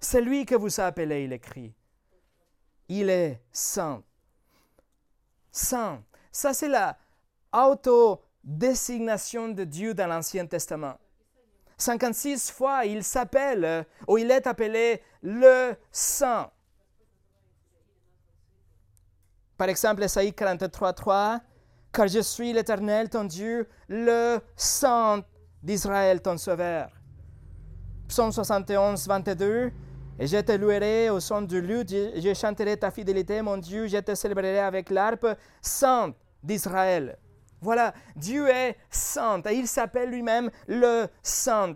[0.00, 1.74] C'est lui que vous appelez, il écrit.
[2.88, 4.02] Il est saint.
[5.50, 6.02] Saint.
[6.30, 6.96] Ça, c'est la
[7.52, 10.98] auto-désignation de Dieu dans l'Ancien Testament.
[11.76, 16.50] 56 fois, il s'appelle, ou il est appelé le Saint.
[19.56, 21.40] Par exemple, Esaïe 43, 3,
[21.92, 25.24] Car je suis l'Éternel, ton Dieu, le Saint
[25.62, 26.90] d'Israël, ton Sauveur.
[28.08, 29.72] Psaume 71, 22,
[30.18, 33.98] et je te louerai au son du luth, je chanterai ta fidélité, mon Dieu, je
[33.98, 35.26] te célébrerai avec l'arpe
[35.62, 37.16] sainte d'Israël.
[37.60, 41.74] Voilà, Dieu est saint il s'appelle lui-même le saint.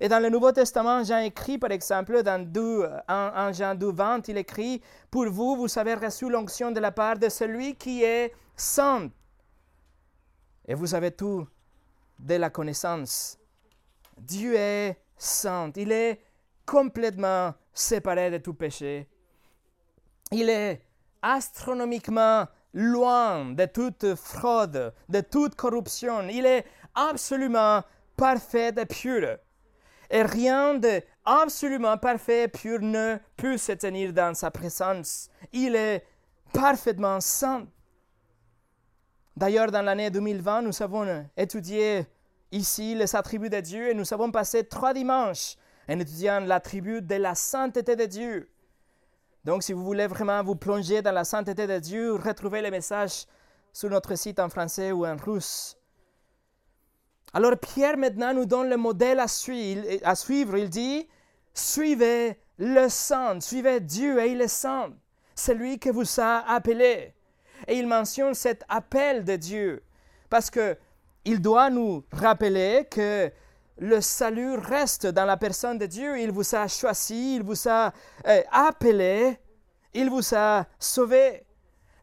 [0.00, 4.28] Et dans le Nouveau Testament, Jean écrit, par exemple, dans 2, 1, Jean 2, 20,
[4.28, 8.32] il écrit, Pour vous, vous avez reçu l'onction de la part de celui qui est
[8.54, 9.08] saint.
[10.66, 11.46] Et vous avez tout
[12.18, 13.36] de la connaissance.
[14.16, 15.72] Dieu est saint.
[15.74, 16.20] Il est
[16.64, 19.08] complètement séparé de tout péché.
[20.32, 20.82] Il est
[21.22, 26.28] astronomiquement loin de toute fraude, de toute corruption.
[26.28, 27.82] Il est absolument
[28.16, 29.38] parfait et pur.
[30.10, 35.28] Et rien de absolument parfait et pur ne peut se tenir dans sa présence.
[35.52, 36.04] Il est
[36.52, 37.66] parfaitement saint.
[39.36, 42.06] D'ailleurs, dans l'année 2020, nous avons étudié
[42.52, 45.56] ici les attributs de Dieu et nous avons passé trois dimanches
[45.90, 48.48] en étudiant l'attribut de la sainteté de Dieu.
[49.44, 53.26] Donc, si vous voulez vraiment vous plonger dans la sainteté de Dieu, retrouvez les messages
[53.72, 55.76] sur notre site en français ou en russe.
[57.32, 60.56] Alors, Pierre maintenant nous donne le modèle à suivre.
[60.56, 61.08] Il dit,
[61.54, 64.92] suivez le saint, suivez Dieu et il est saint.
[65.34, 67.14] C'est lui que vous a appelé.
[67.66, 69.82] Et il mentionne cet appel de Dieu
[70.28, 70.76] parce que
[71.24, 73.30] il doit nous rappeler que
[73.80, 76.20] le salut reste dans la personne de Dieu.
[76.20, 77.92] Il vous a choisi, il vous a
[78.26, 79.38] euh, appelé,
[79.94, 81.46] il vous a sauvé.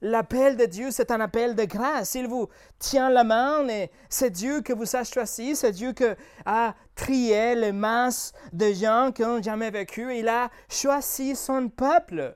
[0.01, 2.15] L'appel de Dieu, c'est un appel de grâce.
[2.15, 6.05] Il vous tient la main et c'est Dieu que vous a choisi, c'est Dieu qui
[6.45, 10.15] a trié les masses de gens qui n'ont jamais vécu.
[10.15, 12.35] Il a choisi son peuple.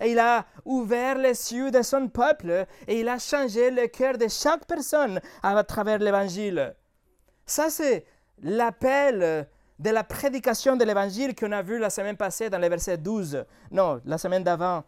[0.00, 4.18] Et il a ouvert les yeux de son peuple et il a changé le cœur
[4.18, 6.74] de chaque personne à travers l'évangile.
[7.46, 8.04] Ça, c'est
[8.42, 9.48] l'appel
[9.78, 13.44] de la prédication de l'évangile qu'on a vu la semaine passée dans le verset 12,
[13.70, 14.84] non, la semaine d'avant,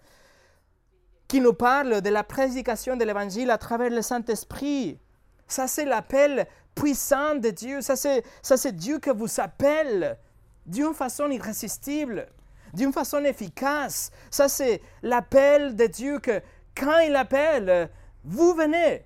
[1.28, 4.98] qui nous parle de la prédication de l'évangile à travers le Saint-Esprit.
[5.46, 7.80] Ça, c'est l'appel puissant de Dieu.
[7.82, 10.18] Ça, c'est, ça, c'est Dieu qui vous appelle
[10.66, 12.26] d'une façon irrésistible,
[12.74, 14.10] d'une façon efficace.
[14.30, 16.40] Ça, c'est l'appel de Dieu que
[16.74, 17.88] quand il appelle,
[18.24, 19.04] vous venez.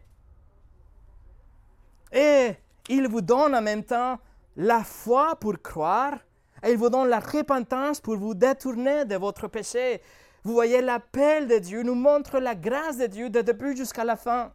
[2.12, 2.54] Et
[2.88, 4.18] il vous donne en même temps
[4.56, 6.18] la foi pour croire
[6.62, 10.00] et il vous donne la repentance pour vous détourner de votre péché.
[10.44, 14.16] Vous voyez, l'appel de Dieu nous montre la grâce de Dieu de début jusqu'à la
[14.16, 14.52] fin.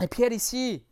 [0.00, 0.84] Et Pierre ici,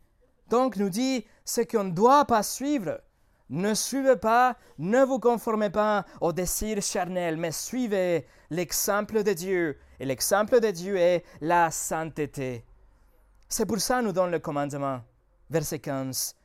[0.49, 3.01] donc, nous dit ce qu'on ne doit pas suivre.
[3.49, 9.77] Ne suivez pas, ne vous conformez pas au désir charnel, mais suivez l'exemple de Dieu.
[9.99, 12.65] Et l'exemple de Dieu est la sainteté.
[13.47, 15.01] C'est pour ça nous donne le commandement.
[15.49, 16.35] Verset 15.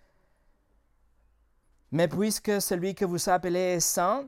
[1.93, 4.27] Mais puisque celui que vous appelez est saint,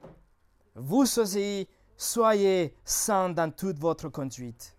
[0.75, 4.77] vous aussi soyez saints dans toute votre conduite.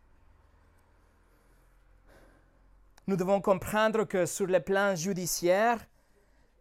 [3.07, 5.79] Nous devons comprendre que sur le plan judiciaire,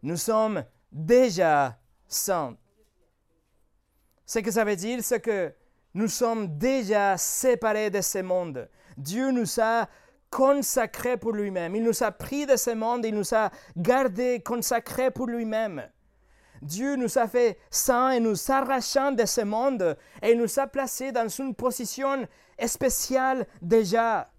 [0.01, 2.57] nous sommes déjà saints.
[4.25, 5.53] Ce que ça veut dire, c'est que
[5.93, 8.67] nous sommes déjà séparés de ce monde.
[8.97, 9.87] Dieu nous a
[10.31, 11.75] consacrés pour lui-même.
[11.75, 15.87] Il nous a pris de ce monde, il nous a gardés consacrés pour lui-même.
[16.61, 21.11] Dieu nous a fait saints et nous arrachant de ce monde et nous a placés
[21.11, 22.27] dans une position
[22.65, 24.29] spéciale déjà.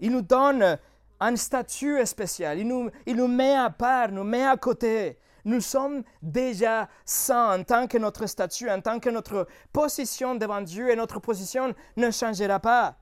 [0.00, 0.78] Il nous donne
[1.20, 2.58] un statut spécial.
[2.58, 5.18] Il nous, il nous met à part, nous met à côté.
[5.44, 10.60] Nous sommes déjà saints en tant que notre statut, en tant que notre position devant
[10.60, 12.96] Dieu et notre position ne changera pas.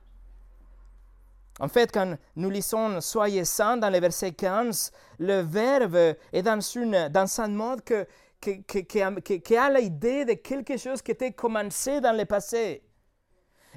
[1.58, 6.60] En fait, quand nous lisons Soyez saints dans le verset 15, le verbe est dans,
[6.60, 8.06] une, dans un mode que,
[8.40, 12.82] qui a l'idée de quelque chose qui était commencé dans le passé.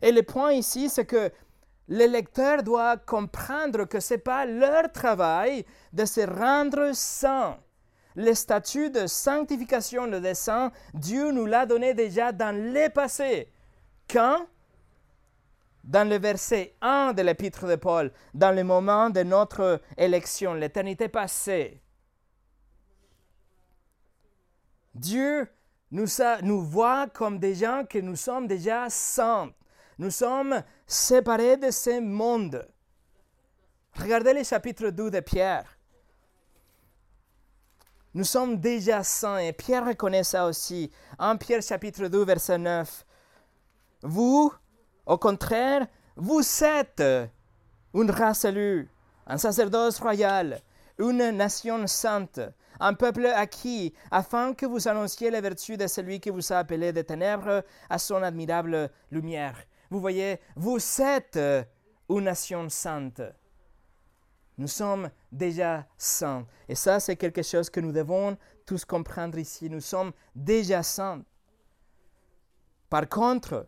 [0.01, 1.32] Et le point ici, c'est que
[1.88, 7.57] le lecteur doit comprendre que ce n'est pas leur travail de se rendre saint.
[8.15, 13.51] Le statut de sanctification, le dessein, Dieu nous l'a donné déjà dans le passé.
[14.09, 14.45] Quand
[15.84, 21.07] Dans le verset 1 de l'épître de Paul, dans le moment de notre élection, l'éternité
[21.09, 21.82] passée.
[24.93, 25.47] Dieu
[25.91, 29.51] nous, voit comme des gens que nous sommes déjà saints.
[29.97, 32.67] Nous sommes séparés de ce monde.
[33.93, 35.77] Regardez le chapitre 2 de Pierre.
[38.13, 40.91] Nous sommes déjà saints et Pierre reconnaît ça aussi.
[41.19, 43.05] En Pierre chapitre 2 verset 9.
[44.03, 44.53] Vous,
[45.12, 47.03] au contraire, vous êtes
[47.93, 48.89] une race élue,
[49.28, 50.62] un sacerdoce royal,
[50.97, 52.39] une nation sainte,
[52.80, 56.93] un peuple acquis, afin que vous annonciez les vertus de celui qui vous a appelé
[56.93, 59.57] des ténèbres à son admirable lumière.
[59.89, 61.38] Vous voyez, vous êtes
[62.07, 63.22] une nation sainte.
[64.57, 66.47] Nous sommes déjà saints.
[66.70, 69.70] Et ça, c'est quelque chose que nous devons tous comprendre ici.
[69.70, 71.26] Nous sommes déjà saints.
[72.89, 73.68] Par contre,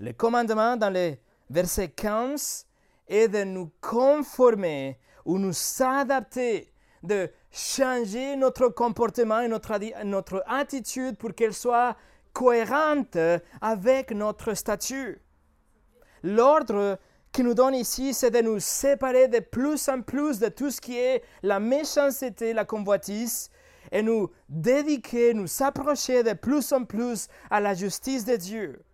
[0.00, 1.16] le commandement dans le
[1.50, 2.66] verset 15
[3.08, 6.72] est de nous conformer ou nous adapter,
[7.02, 11.96] de changer notre comportement et notre, attitude pour qu'elle soit
[12.32, 13.18] cohérente
[13.60, 15.20] avec notre statut.
[16.22, 16.98] L'ordre
[17.32, 20.80] qu'il nous donne ici, c'est de nous séparer de plus en plus de tout ce
[20.80, 23.50] qui est la méchanceté, la convoitise,
[23.90, 28.84] et nous dédiquer, nous s'approcher de plus en plus à la justice de Dieu.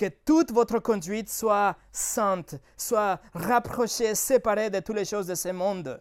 [0.00, 5.50] Que toute votre conduite soit sainte, soit rapprochée, séparée de toutes les choses de ce
[5.50, 6.00] monde.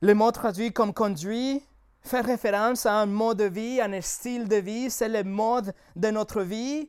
[0.00, 1.62] Le mot traduit comme conduit
[2.00, 6.08] fait référence à un mode de vie, un style de vie, c'est le mode de
[6.08, 6.88] notre vie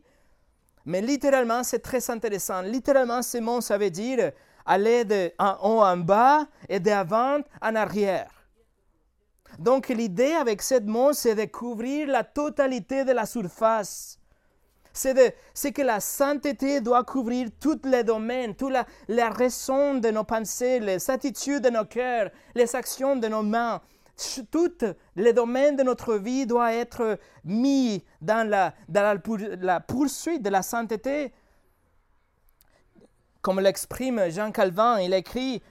[0.86, 2.62] mais littéralement, c'est très intéressant.
[2.62, 4.32] Littéralement, ce mot, ça veut dire
[4.66, 8.32] aller de en haut en bas et d'avant en arrière.
[9.60, 14.21] Donc l'idée avec ce mot, c'est de couvrir la totalité de la surface.
[14.94, 20.24] C'est que la sainteté doit couvrir tous les domaines, toute la, la raison de nos
[20.24, 23.82] pensées, les attitudes de nos cœurs, les actions de nos mains,
[24.52, 24.86] tous
[25.16, 31.34] les domaines de notre vie doivent être mis dans la, poursuite de la sainteté.
[33.42, 35.62] Comme l'exprime Jean Calvin, il écrit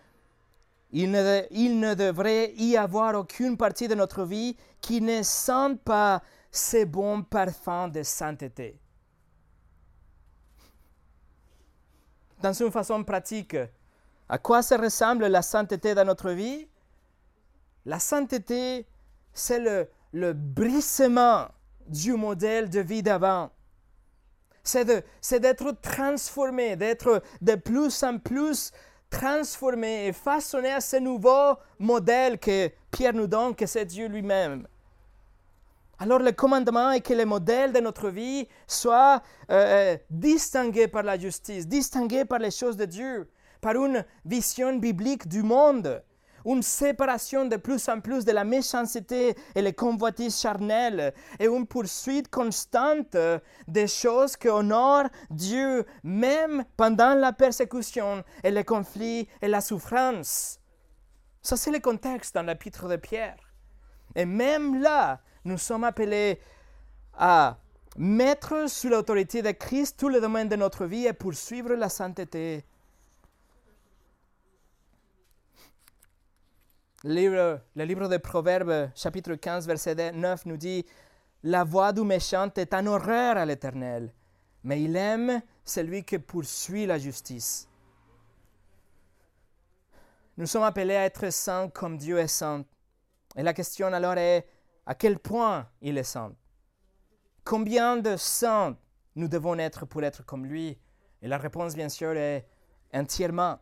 [0.92, 5.80] il ne, il ne, devrait y avoir aucune partie de notre vie qui ne sente
[5.82, 8.80] pas ces bons parfums de sainteté.
[12.40, 13.56] Dans une façon pratique,
[14.28, 16.66] à quoi ça ressemble la sainteté dans notre vie?
[17.84, 18.86] La sainteté,
[19.32, 19.58] c'est
[20.12, 21.48] le, brisement
[21.86, 23.50] du modèle de vie d'avant.
[24.62, 28.72] C'est d'être transformé, d'être de plus en plus
[29.08, 34.66] transformé et façonné à ce nouveau modèle que Pierre nous donne, que c'est Dieu lui-même.
[36.02, 41.02] Alors le commandement est que le modèle de notre vie soit euh, euh, distingué par
[41.02, 43.30] la justice, distingué par les choses de Dieu,
[43.60, 46.02] par une vision biblique du monde
[46.46, 51.66] une séparation de plus en plus de la méchanceté et les convoitises charnelles, et une
[51.66, 53.14] poursuite constante
[53.68, 60.58] des choses qui honorent Dieu, même pendant la persécution et les conflits et la souffrance.
[61.42, 63.36] Ça, c'est le contexte dans l'épître de Pierre.
[64.14, 66.40] Et même là, nous sommes appelés
[67.14, 67.58] à
[67.96, 72.64] mettre sous l'autorité de Christ tous les domaines de notre vie et poursuivre la sainteté
[77.02, 80.84] Le livre, le des Proverbes, chapitre 15, verset 9, nous dit
[81.42, 84.12] La voix du méchant est un horreur à l'Éternel,
[84.64, 87.66] mais il aime celui qui poursuit la justice.
[90.36, 92.66] Nous sommes appelés à être saints comme Dieu est saint.
[93.34, 94.46] Et la question alors est
[94.86, 96.32] à quel point il est saint
[97.44, 98.76] Combien de saints
[99.16, 100.78] nous devons être pour être comme lui?
[101.22, 102.46] Et la réponse, bien sûr, est
[102.94, 103.58] entièrement.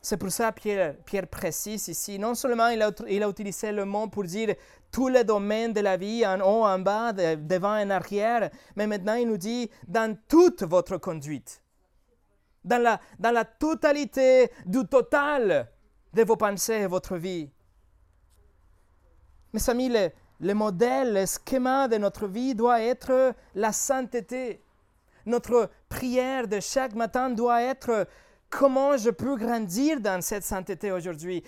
[0.00, 3.86] C'est pour ça que Pierre, précise ici, non seulement il a, il a, utilisé le
[3.86, 4.54] mot pour dire
[4.90, 8.86] tous les domaines de la vie, en haut, en bas, devant et en arrière, mais
[8.86, 11.62] maintenant il nous dit dans toute votre conduite.
[12.64, 15.70] dans la, dans la totalité du total
[16.12, 17.50] de vos pensées et votre vie.
[19.54, 24.60] Mes amis, le, le modèle, le schéma de notre vie doit être la sainteté.
[25.26, 28.08] Notre prière de chaque matin doit être
[28.50, 31.40] comment je peux grandir dans cette sainteté aujourd'hui.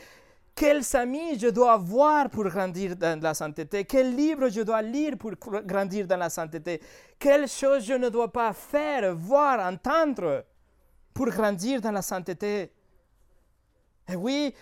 [0.54, 3.84] Quels amis je dois avoir pour grandir dans la sainteté?
[3.84, 5.32] Quel livre je dois lire pour
[5.64, 6.80] grandir dans la sainteté?
[7.18, 10.44] Quelles choses je ne dois pas faire, voir, entendre
[11.12, 12.70] pour grandir dans la sainteté?
[14.08, 14.54] Et oui,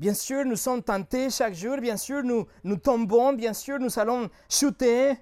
[0.00, 3.98] bien sûr, nous sommes tentés chaque jour, bien sûr, nous, nous tombons, bien sûr, nous
[3.98, 5.12] allons chuter,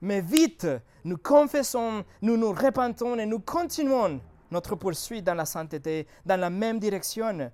[0.00, 0.68] mais vite,
[1.04, 4.20] nous confessons, nous nous repentons et nous continuons
[4.52, 7.50] notre poursuite dans la sainteté, dans la même direction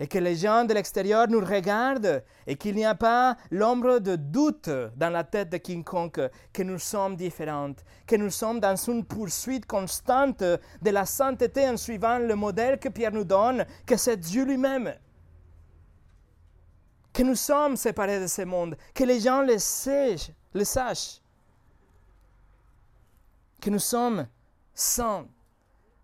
[0.00, 4.16] et que les gens de l'extérieur nous regardent et qu'il n'y a pas l'ombre de
[4.16, 6.20] doute dans la tête de quiconque
[6.52, 11.76] que nous sommes différentes, que nous sommes dans une poursuite constante de la sainteté en
[11.76, 14.94] suivant le modèle que Pierre nous donne, que c'est Dieu lui-même.
[17.12, 21.20] Que nous sommes séparés de ce monde, que les gens le, sachent, le sachent.
[23.60, 24.28] Que nous sommes
[24.72, 25.26] saints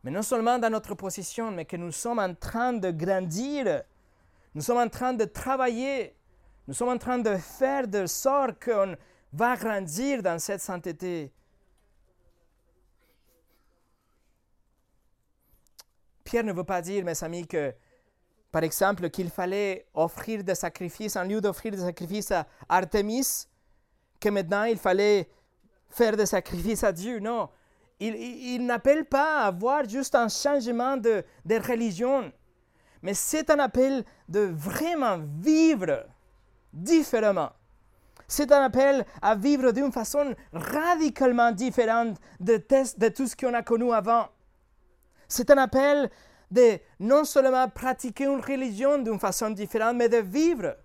[0.05, 3.83] mais non seulement dans notre position, mais que nous sommes en train de grandir,
[4.55, 6.15] nous sommes en train de travailler,
[6.69, 8.97] nous sommes en train de faire de sorte qu'on
[9.33, 11.33] va grandir dans cette sainteté.
[16.23, 17.75] Pierre ne veut pas dire, mes amis, que,
[18.53, 23.47] par exemple, qu'il fallait offrir des sacrifices, en lieu d'offrir des sacrifices à Artemis,
[24.21, 25.29] que maintenant il fallait
[25.89, 27.21] faire des sacrifices à Dieu.
[27.21, 27.49] Non,
[28.09, 31.25] il, n'appelle pas à avoir juste un changement de,
[31.69, 32.33] religion,
[33.03, 36.07] mais c'est un appel de vraiment vivre
[36.73, 37.51] différemment.
[38.27, 43.63] C'est un appel à vivre d'une façon radicalement différente de, de tout ce qu'on a
[43.63, 44.29] connu avant.
[45.29, 46.11] C'est un appel
[46.51, 50.77] de non seulement pratiquer une religion d'une façon différente, mais de vivre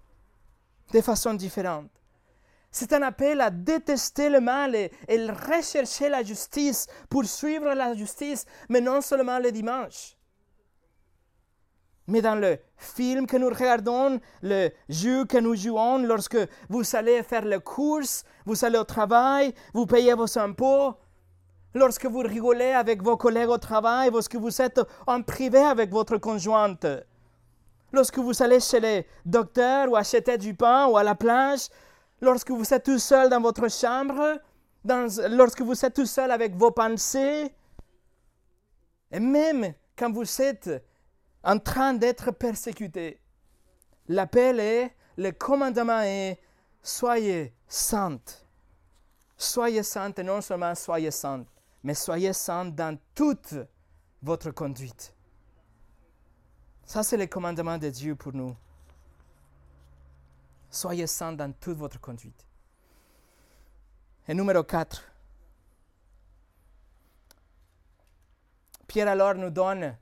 [0.92, 1.90] de façon différente.
[2.72, 8.82] C'est un appel à détester le mal et, rechercher la justice, poursuivre la justice, mais
[8.82, 10.16] non seulement le dimanche.
[12.08, 17.22] Mais dans le film que nous regardons, le jeu que nous jouons, lorsque vous allez
[17.24, 20.96] faire le course, vous allez au travail, vous payez vos impôts,
[21.74, 26.18] lorsque vous rigolez avec vos collègues au travail, lorsque vous êtes en privé avec votre
[26.18, 26.86] conjointe,
[27.92, 31.68] lorsque vous allez chez le docteur ou acheter du pain ou à la plage,
[32.22, 34.40] lorsque vous êtes tout seul dans votre chambre,
[34.86, 37.54] lorsque vous êtes tout seul avec vos pensées,
[39.12, 40.70] et même quand vous êtes
[41.44, 43.20] en train d'être persécuté.
[44.08, 46.40] L'appel est, le commandement est,
[46.82, 48.46] soyez saintes.
[49.38, 51.48] Soyez saintes et non seulement soyez saintes,
[51.84, 53.56] mais soyez saintes dans toute
[54.22, 55.14] votre conduite.
[56.84, 58.56] Ça, c'est le commandement de Dieu pour nous.
[60.70, 62.46] Soyez saints dans toute votre conduite.
[64.28, 65.04] Et numéro 4.
[68.88, 69.98] Pierre alors nous donne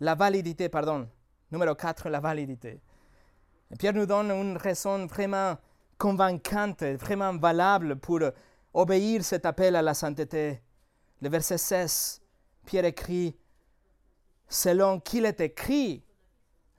[0.00, 1.08] la validité, pardon.
[1.50, 2.80] Numéro 4, la validité.
[3.78, 5.56] Pierre nous donne une raison vraiment
[5.96, 8.20] convaincante, vraiment valable pour
[8.74, 10.60] obéir cet appel à la sainteté.
[11.20, 12.20] Le verset 16,
[12.66, 13.36] Pierre écrit,
[14.48, 16.02] selon qu'il est écrit,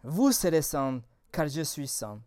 [0.03, 2.21] vous serez saints, car je suis saint.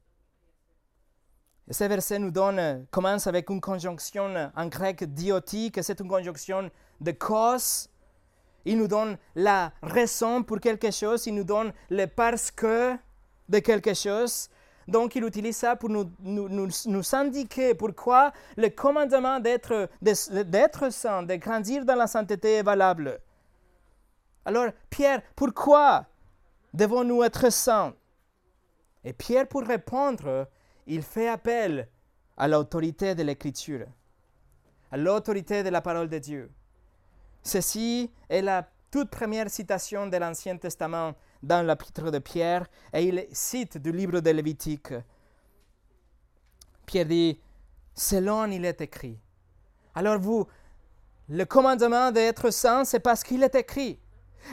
[1.69, 6.71] Et ce verset nous donne, commence avec une conjonction en grec diotique, c'est une conjonction
[7.01, 7.89] de cause.
[8.65, 12.97] Il nous donne la raison pour quelque chose, il nous donne le parce que
[13.49, 14.49] de quelque chose.
[14.87, 21.25] Donc il utilise ça pour nous, nous, nous, indiquer pourquoi le commandement d'être, d'être saint,
[21.25, 23.21] de grandir dans la sainteté est valable.
[24.45, 26.07] Alors, Pierre, pourquoi
[26.73, 27.95] devons-nous être saints?
[29.03, 30.47] Et Pierre, pour répondre,
[30.87, 31.89] il fait appel
[32.37, 33.87] à l'autorité de l'Écriture,
[34.91, 36.51] à l'autorité de la parole de Dieu.
[37.43, 43.27] Ceci est la toute première citation de l'Ancien Testament dans l'épître de Pierre, et il
[43.33, 44.95] cite du livre de Lévitique.
[46.87, 47.41] Pierre dit,
[47.95, 49.19] selon il est écrit.
[49.95, 50.47] Alors vous,
[51.29, 53.99] le commandement d'être saint, c'est parce qu'il est écrit.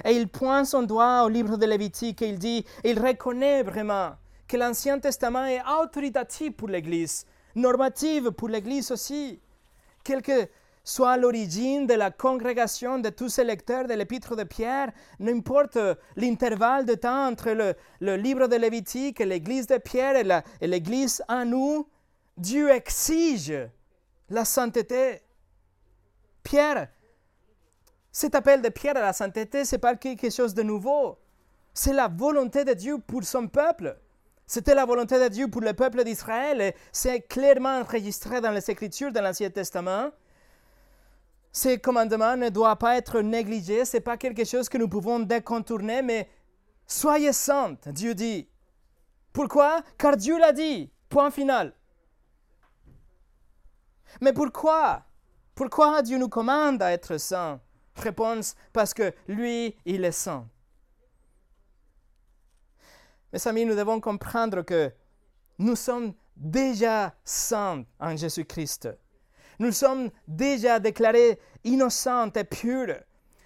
[0.04, 4.14] Et il pointe son doigt au livre de Lévitique et il dit, il reconnaît vraiment
[4.48, 7.26] que l'Ancien Testament est autoritatif pour l'Église,
[7.56, 9.40] normative pour l'Église aussi.
[10.04, 10.48] Quelle que
[10.84, 15.78] soit l'origine de la congrégation de tous ces lecteurs de l'Épître de Pierre, n'importe
[16.18, 21.46] l'intervalle de temps entre le, livre de Lévitique et l'Église de Pierre et l'Église en
[21.46, 21.88] nous,
[22.36, 23.54] Dieu exige
[24.30, 25.22] la sainteté.
[26.44, 26.90] Pierre
[28.12, 31.18] Cet appel de Pierre à la sainteté, c'est pas quelque chose de nouveau.
[31.74, 33.98] C'est la volonté de Dieu pour son peuple.
[34.54, 38.70] C'était la volonté de Dieu pour le peuple d'Israël et c'est clairement enregistré dans les
[38.70, 40.12] Écritures de l'Ancien Testament.
[41.52, 45.22] Ces commandements ne doivent pas être négligés, ce n'est pas quelque chose que nous pouvons
[45.22, 46.30] décontourner, mais
[46.86, 48.48] soyez saints, Dieu dit.
[49.32, 49.82] Pourquoi?
[49.98, 50.92] Car Dieu l'a dit.
[51.10, 51.74] Point final.
[54.22, 55.02] Mais pourquoi?
[55.56, 57.60] Pourquoi Dieu nous commande à être saints?
[57.96, 60.48] Réponse, parce que lui, il est saint.
[63.34, 64.92] Mes amis, nous devons comprendre que
[65.58, 68.90] nous sommes déjà saints en Jésus-Christ.
[69.58, 72.96] Nous sommes déjà déclarés innocents et purs.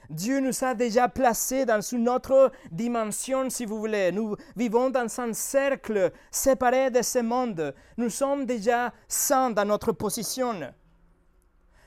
[0.10, 4.12] Dieu nous a déjà placés dans une autre dimension, si vous voulez.
[4.12, 7.74] Nous vivons dans un cercle séparé de ce monde.
[7.96, 10.74] Nous sommes déjà saints dans notre position.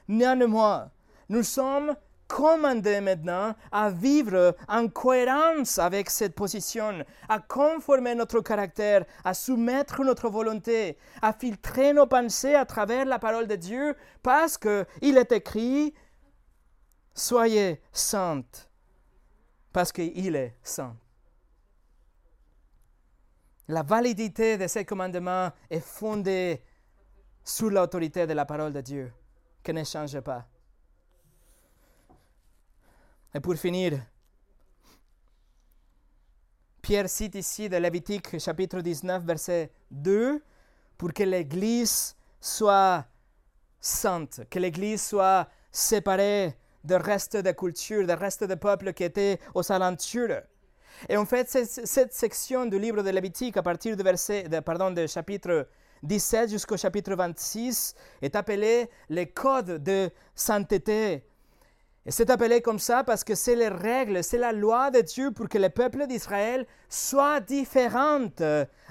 [0.09, 0.90] Néanmoins,
[1.28, 1.94] nous sommes
[2.31, 10.05] commandés maintenant à vivre en cohérence avec cette position, à conformer notre caractère, à soumettre
[10.05, 15.33] notre volonté, à filtrer nos pensées à travers la parole de Dieu, parce qu'il est
[15.33, 15.93] écrit,
[17.12, 18.70] soyez saintes,
[19.72, 20.97] parce qu'il est saint.
[23.66, 26.62] La validité de ces commandements est fondée
[27.43, 29.12] sur l'autorité de la parole de Dieu,
[29.64, 30.47] qui ne change pas.
[33.33, 33.93] Et pour finir,
[36.83, 40.43] Pierre cite ici de Lévitique chapitre 19 verset 2
[40.99, 43.07] pour que l'Église soit
[43.78, 49.39] sainte, que l'Église soit séparée du reste de culture, du reste des peuples qui étaient
[49.55, 50.41] aux alentours.
[51.09, 55.07] Et en fait, cette section du livre de Lévitique, à partir du verset, pardon, du
[55.07, 55.68] chapitre
[56.03, 61.22] 17 jusqu'au chapitre 26, est appelée les codes de sainteté
[62.11, 65.30] et c'est appelé comme ça parce que c'est les règles, c'est la loi de Dieu
[65.30, 68.26] pour que le peuple d'Israël soit différent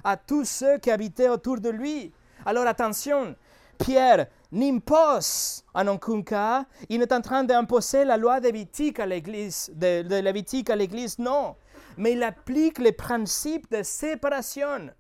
[0.06, 2.14] à tous ceux qui habitaient autour de lui.
[2.46, 3.36] Alors attention,
[3.78, 9.06] Pierre n'impose en aucun cas, il est en train d'imposer la loi de Lévitique à
[9.06, 11.58] l'Église, de, de à l'Église, non,
[11.98, 14.92] mais il applique les principes de séparation.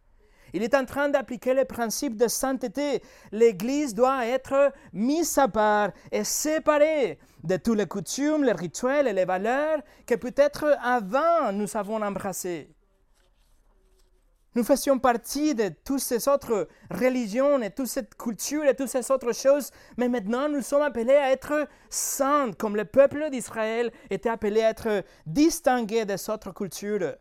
[0.51, 3.01] Il est en train d'appliquer le principe de sainteté.
[3.32, 9.14] L'Église doit être mise à part et séparée de tous les coutumes, les rituels et
[9.14, 12.70] les valeurs que peut-être avant nous avons embrassés.
[14.56, 19.12] Nous faisions partie de toutes ces autres religions et toute cette culture et toutes ces
[19.12, 24.30] autres choses, mais maintenant nous sommes appelés à être saints, comme le peuple d'Israël était
[24.30, 27.16] appelé à être distingué des autres cultures.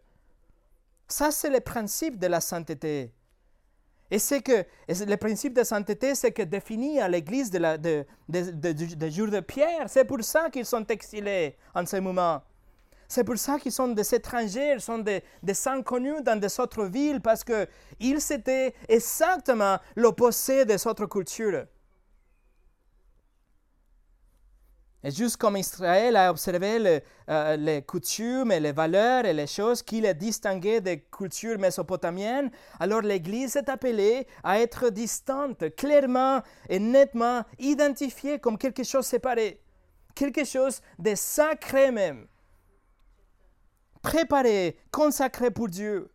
[1.07, 3.12] Ça, c'est le principe de la sainteté.
[4.11, 8.94] Et c'est que le principe de sainteté, c'est que défini à l'église de, de, de,
[8.94, 9.84] de, jour de Pierre.
[9.88, 12.42] C'est pour ça qu'ils sont exilés en ce moment.
[13.06, 16.84] C'est pour ça qu'ils sont des étrangers, ils sont des, des inconnus dans des autres
[16.84, 21.64] villes, parce qu'ils étaient exactement l'opposé des autres cultures.
[25.05, 29.80] Et juste comme Israël a observé euh, les coutumes et les valeurs et les choses
[29.80, 36.80] qui les distinguaient des cultures mésopotamiennes, alors l'Église est appelée à être distante, clairement et
[36.80, 39.61] nettement identifiée comme quelque chose séparé,
[40.16, 42.26] quelque chose de sacré même,
[44.03, 46.11] préparé, consacré pour Dieu.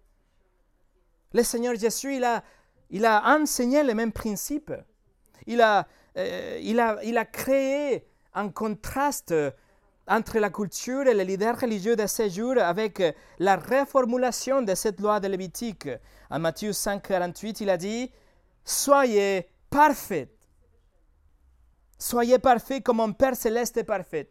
[1.32, 2.44] Le Seigneur Jésus, il a,
[2.90, 4.74] il a enseigné les mêmes principes.
[5.48, 8.06] Il a, euh, il a, il a créé
[8.36, 9.34] un contraste
[10.08, 13.02] entre la culture et les leaders religieux de ces jours avec
[13.40, 15.90] la reformulation de cette loi de Lévitique.
[16.30, 18.12] En Matthieu 5, 48, il a dit
[18.66, 20.30] Soyez parfaits.
[21.98, 24.30] Soyez parfaits comme mon Père céleste est parfait.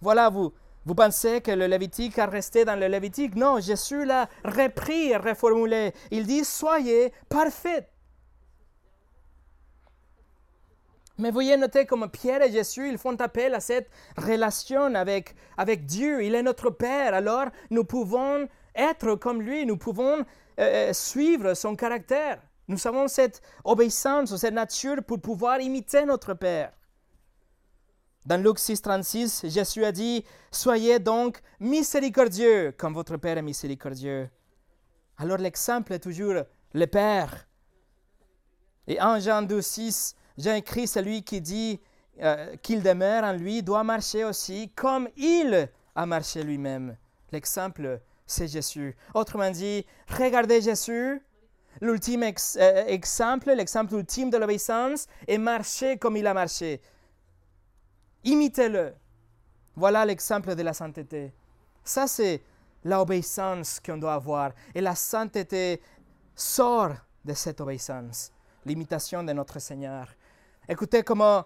[0.00, 0.52] Voilà, vous,
[0.86, 3.36] vous pensez que le Lévitique a resté dans le Lévitique?
[3.36, 5.92] Non, Jésus l'a repris et reformulé.
[6.10, 7.90] Il dit Soyez parfaits.
[11.18, 15.86] Mais voyez noter comme Pierre et Jésus, ils font appel à cette relation avec, avec
[15.86, 16.24] Dieu.
[16.24, 20.24] Il est notre Père, alors nous pouvons être comme lui, nous pouvons euh,
[20.58, 22.42] euh, suivre son caractère.
[22.66, 26.72] Nous avons cette obéissance, cette nature pour pouvoir imiter notre Père.
[28.26, 34.30] Dans Luc 6, 36, Jésus a dit Soyez donc miséricordieux comme votre Père est miséricordieux.
[35.18, 36.42] Alors l'exemple est toujours
[36.72, 37.46] le Père.
[38.86, 41.80] Et en Jean 2, 6, Jean écrit celui qui dit
[42.20, 46.96] euh, qu'il demeure en lui doit marcher aussi comme il a marché lui-même.
[47.32, 48.96] L'exemple, c'est Jésus.
[49.14, 51.20] Autrement dit, regardez Jésus,
[51.80, 52.24] l'ultime
[52.56, 56.80] euh, exemple, l'exemple ultime de l'obéissance, et marchez comme il a marché.
[58.24, 58.94] Imitez-le.
[59.76, 61.32] Voilà l'exemple de la sainteté.
[61.82, 62.42] Ça, c'est
[62.84, 64.52] l'obéissance qu'on doit avoir.
[64.74, 65.80] Et la sainteté
[66.34, 66.92] sort
[67.24, 68.32] de cette obéissance,
[68.64, 70.08] l'imitation de notre Seigneur.
[70.68, 71.44] Écoutez comment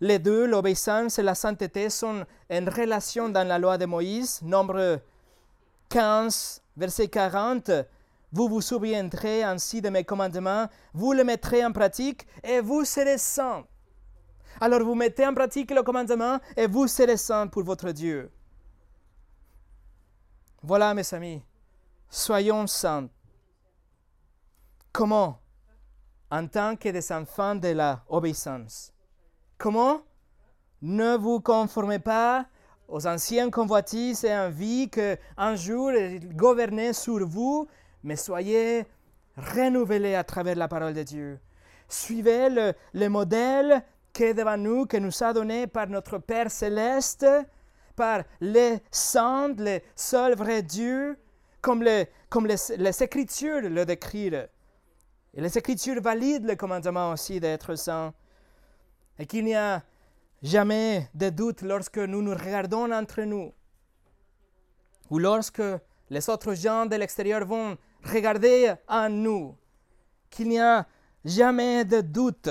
[0.00, 5.00] les deux, l'obéissance et la sainteté, sont en relation dans la loi de Moïse, nombre
[5.90, 7.70] 15, verset 40.
[8.32, 13.18] Vous vous souviendrez ainsi de mes commandements, vous les mettrez en pratique et vous serez
[13.18, 13.64] saints.
[14.60, 18.30] Alors vous mettez en pratique le commandement et vous serez saints pour votre Dieu.
[20.62, 21.42] Voilà, mes amis,
[22.08, 23.08] soyons saints.
[24.92, 25.43] Comment
[26.36, 28.92] En tant que des enfants de la obéissance.
[29.56, 30.00] Comment?
[30.82, 32.46] Ne vous conformez pas
[32.88, 35.92] aux anciennes convoitises et envies que un jour
[36.32, 37.68] gouvernaient sur vous,
[38.02, 38.84] mais soyez
[39.36, 41.38] renouvelés à travers la parole de Dieu.
[41.88, 46.50] Suivez le, le modèle qui est devant nous, que nous a donné par notre Père
[46.50, 47.24] céleste,
[47.94, 51.16] par les saints, le seul vrai Dieu,
[51.60, 54.48] comme, les, comme les, les Écritures le décrivent.
[55.36, 58.14] Et les Écritures valident le commandement aussi d'être saint.
[59.18, 59.82] Et qu'il n'y a
[60.42, 63.52] jamais de doute lorsque nous nous regardons entre nous,
[65.10, 65.62] ou lorsque
[66.10, 69.56] les autres gens de l'extérieur vont regarder en nous,
[70.30, 70.86] qu'il n'y a
[71.24, 72.50] jamais de doute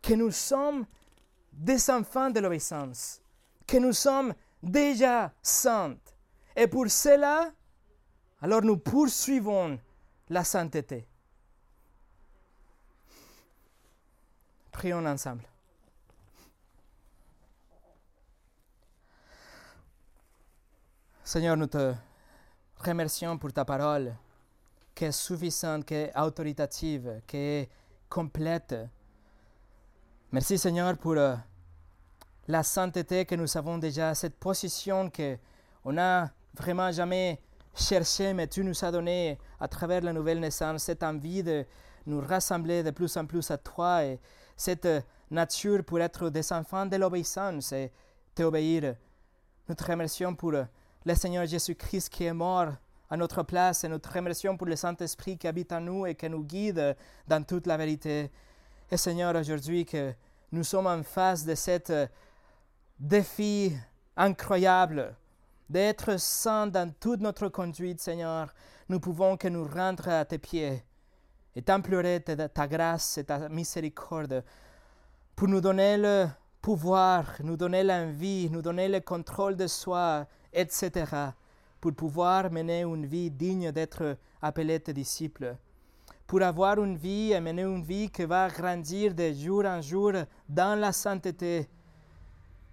[0.00, 0.86] que nous sommes
[1.52, 3.20] des enfants de l'obéissance,
[3.66, 5.98] que nous sommes déjà saints.
[6.56, 7.52] Et pour cela,
[8.40, 9.78] alors nous poursuivons
[10.28, 11.07] la sainteté.
[14.78, 15.42] Prions ensemble.
[21.24, 21.92] Seigneur, nous te
[22.76, 24.14] remercions pour ta parole
[24.94, 27.68] qui est suffisante, qui est autoritative, qui est
[28.08, 28.76] complète.
[30.30, 31.34] Merci Seigneur pour euh,
[32.46, 35.38] la sainteté que nous avons déjà, cette position que
[35.84, 37.40] on n'a vraiment jamais
[37.74, 41.66] cherché, mais tu nous as donné à travers la nouvelle naissance, cette envie de
[42.06, 44.04] nous rassembler de plus en plus à toi
[44.58, 44.88] cette
[45.30, 47.92] nature pour être des enfants de l'obéissance et
[48.34, 48.96] t'obéir.
[49.68, 52.72] Nous te remercions pour le Seigneur Jésus-Christ qui est mort
[53.08, 56.16] à notre place et nous te remercions pour le Saint-Esprit qui habite en nous et
[56.16, 56.96] qui nous guide
[57.26, 58.30] dans toute la vérité.
[58.90, 60.12] Et Seigneur, aujourd'hui que
[60.50, 61.92] nous sommes en face de cet
[62.98, 63.72] défi
[64.16, 65.14] incroyable
[65.70, 68.52] d'être saints dans toute notre conduite, Seigneur,
[68.88, 70.82] nous pouvons que nous rendre à tes pieds
[71.58, 74.44] et t'implorer ta grâce et ta miséricorde
[75.34, 76.28] pour nous donner le
[76.62, 81.32] pouvoir, nous donner l'envie, nous donner le contrôle de soi, etc.,
[81.80, 85.56] pour pouvoir mener une vie digne d'être appelé tes disciples,
[86.28, 90.12] pour avoir une vie et mener une vie qui va grandir de jour en jour
[90.48, 91.68] dans la sainteté,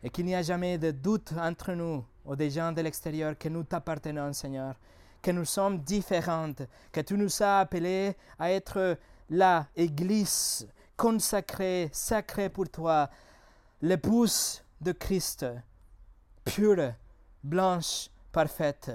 [0.04, 3.50] et qu'il n'y a jamais de doute entre nous ou des gens de l'extérieur que
[3.50, 4.76] nous t'appartenons, Seigneur,
[5.26, 6.62] que nous sommes différentes,
[6.92, 8.96] que tu nous as appelés à être
[9.32, 13.10] la Église consacrée, sacrée pour toi,
[13.82, 15.48] l'épouse de Christ,
[16.44, 16.94] pure,
[17.44, 18.92] blanche, parfaite.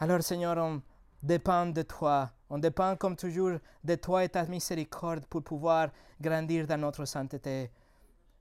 [0.00, 0.82] Alors Seigneur, on
[1.22, 6.66] dépend de toi, on dépend comme toujours de toi et ta miséricorde pour pouvoir grandir
[6.66, 7.70] dans notre sainteté.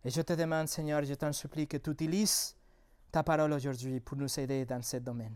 [0.04, 2.56] Et je te demande, Seigneur, je t'en supplie que tu utilises
[3.12, 5.36] ta parole aujourd'hui pour nous aider dans ce domaine.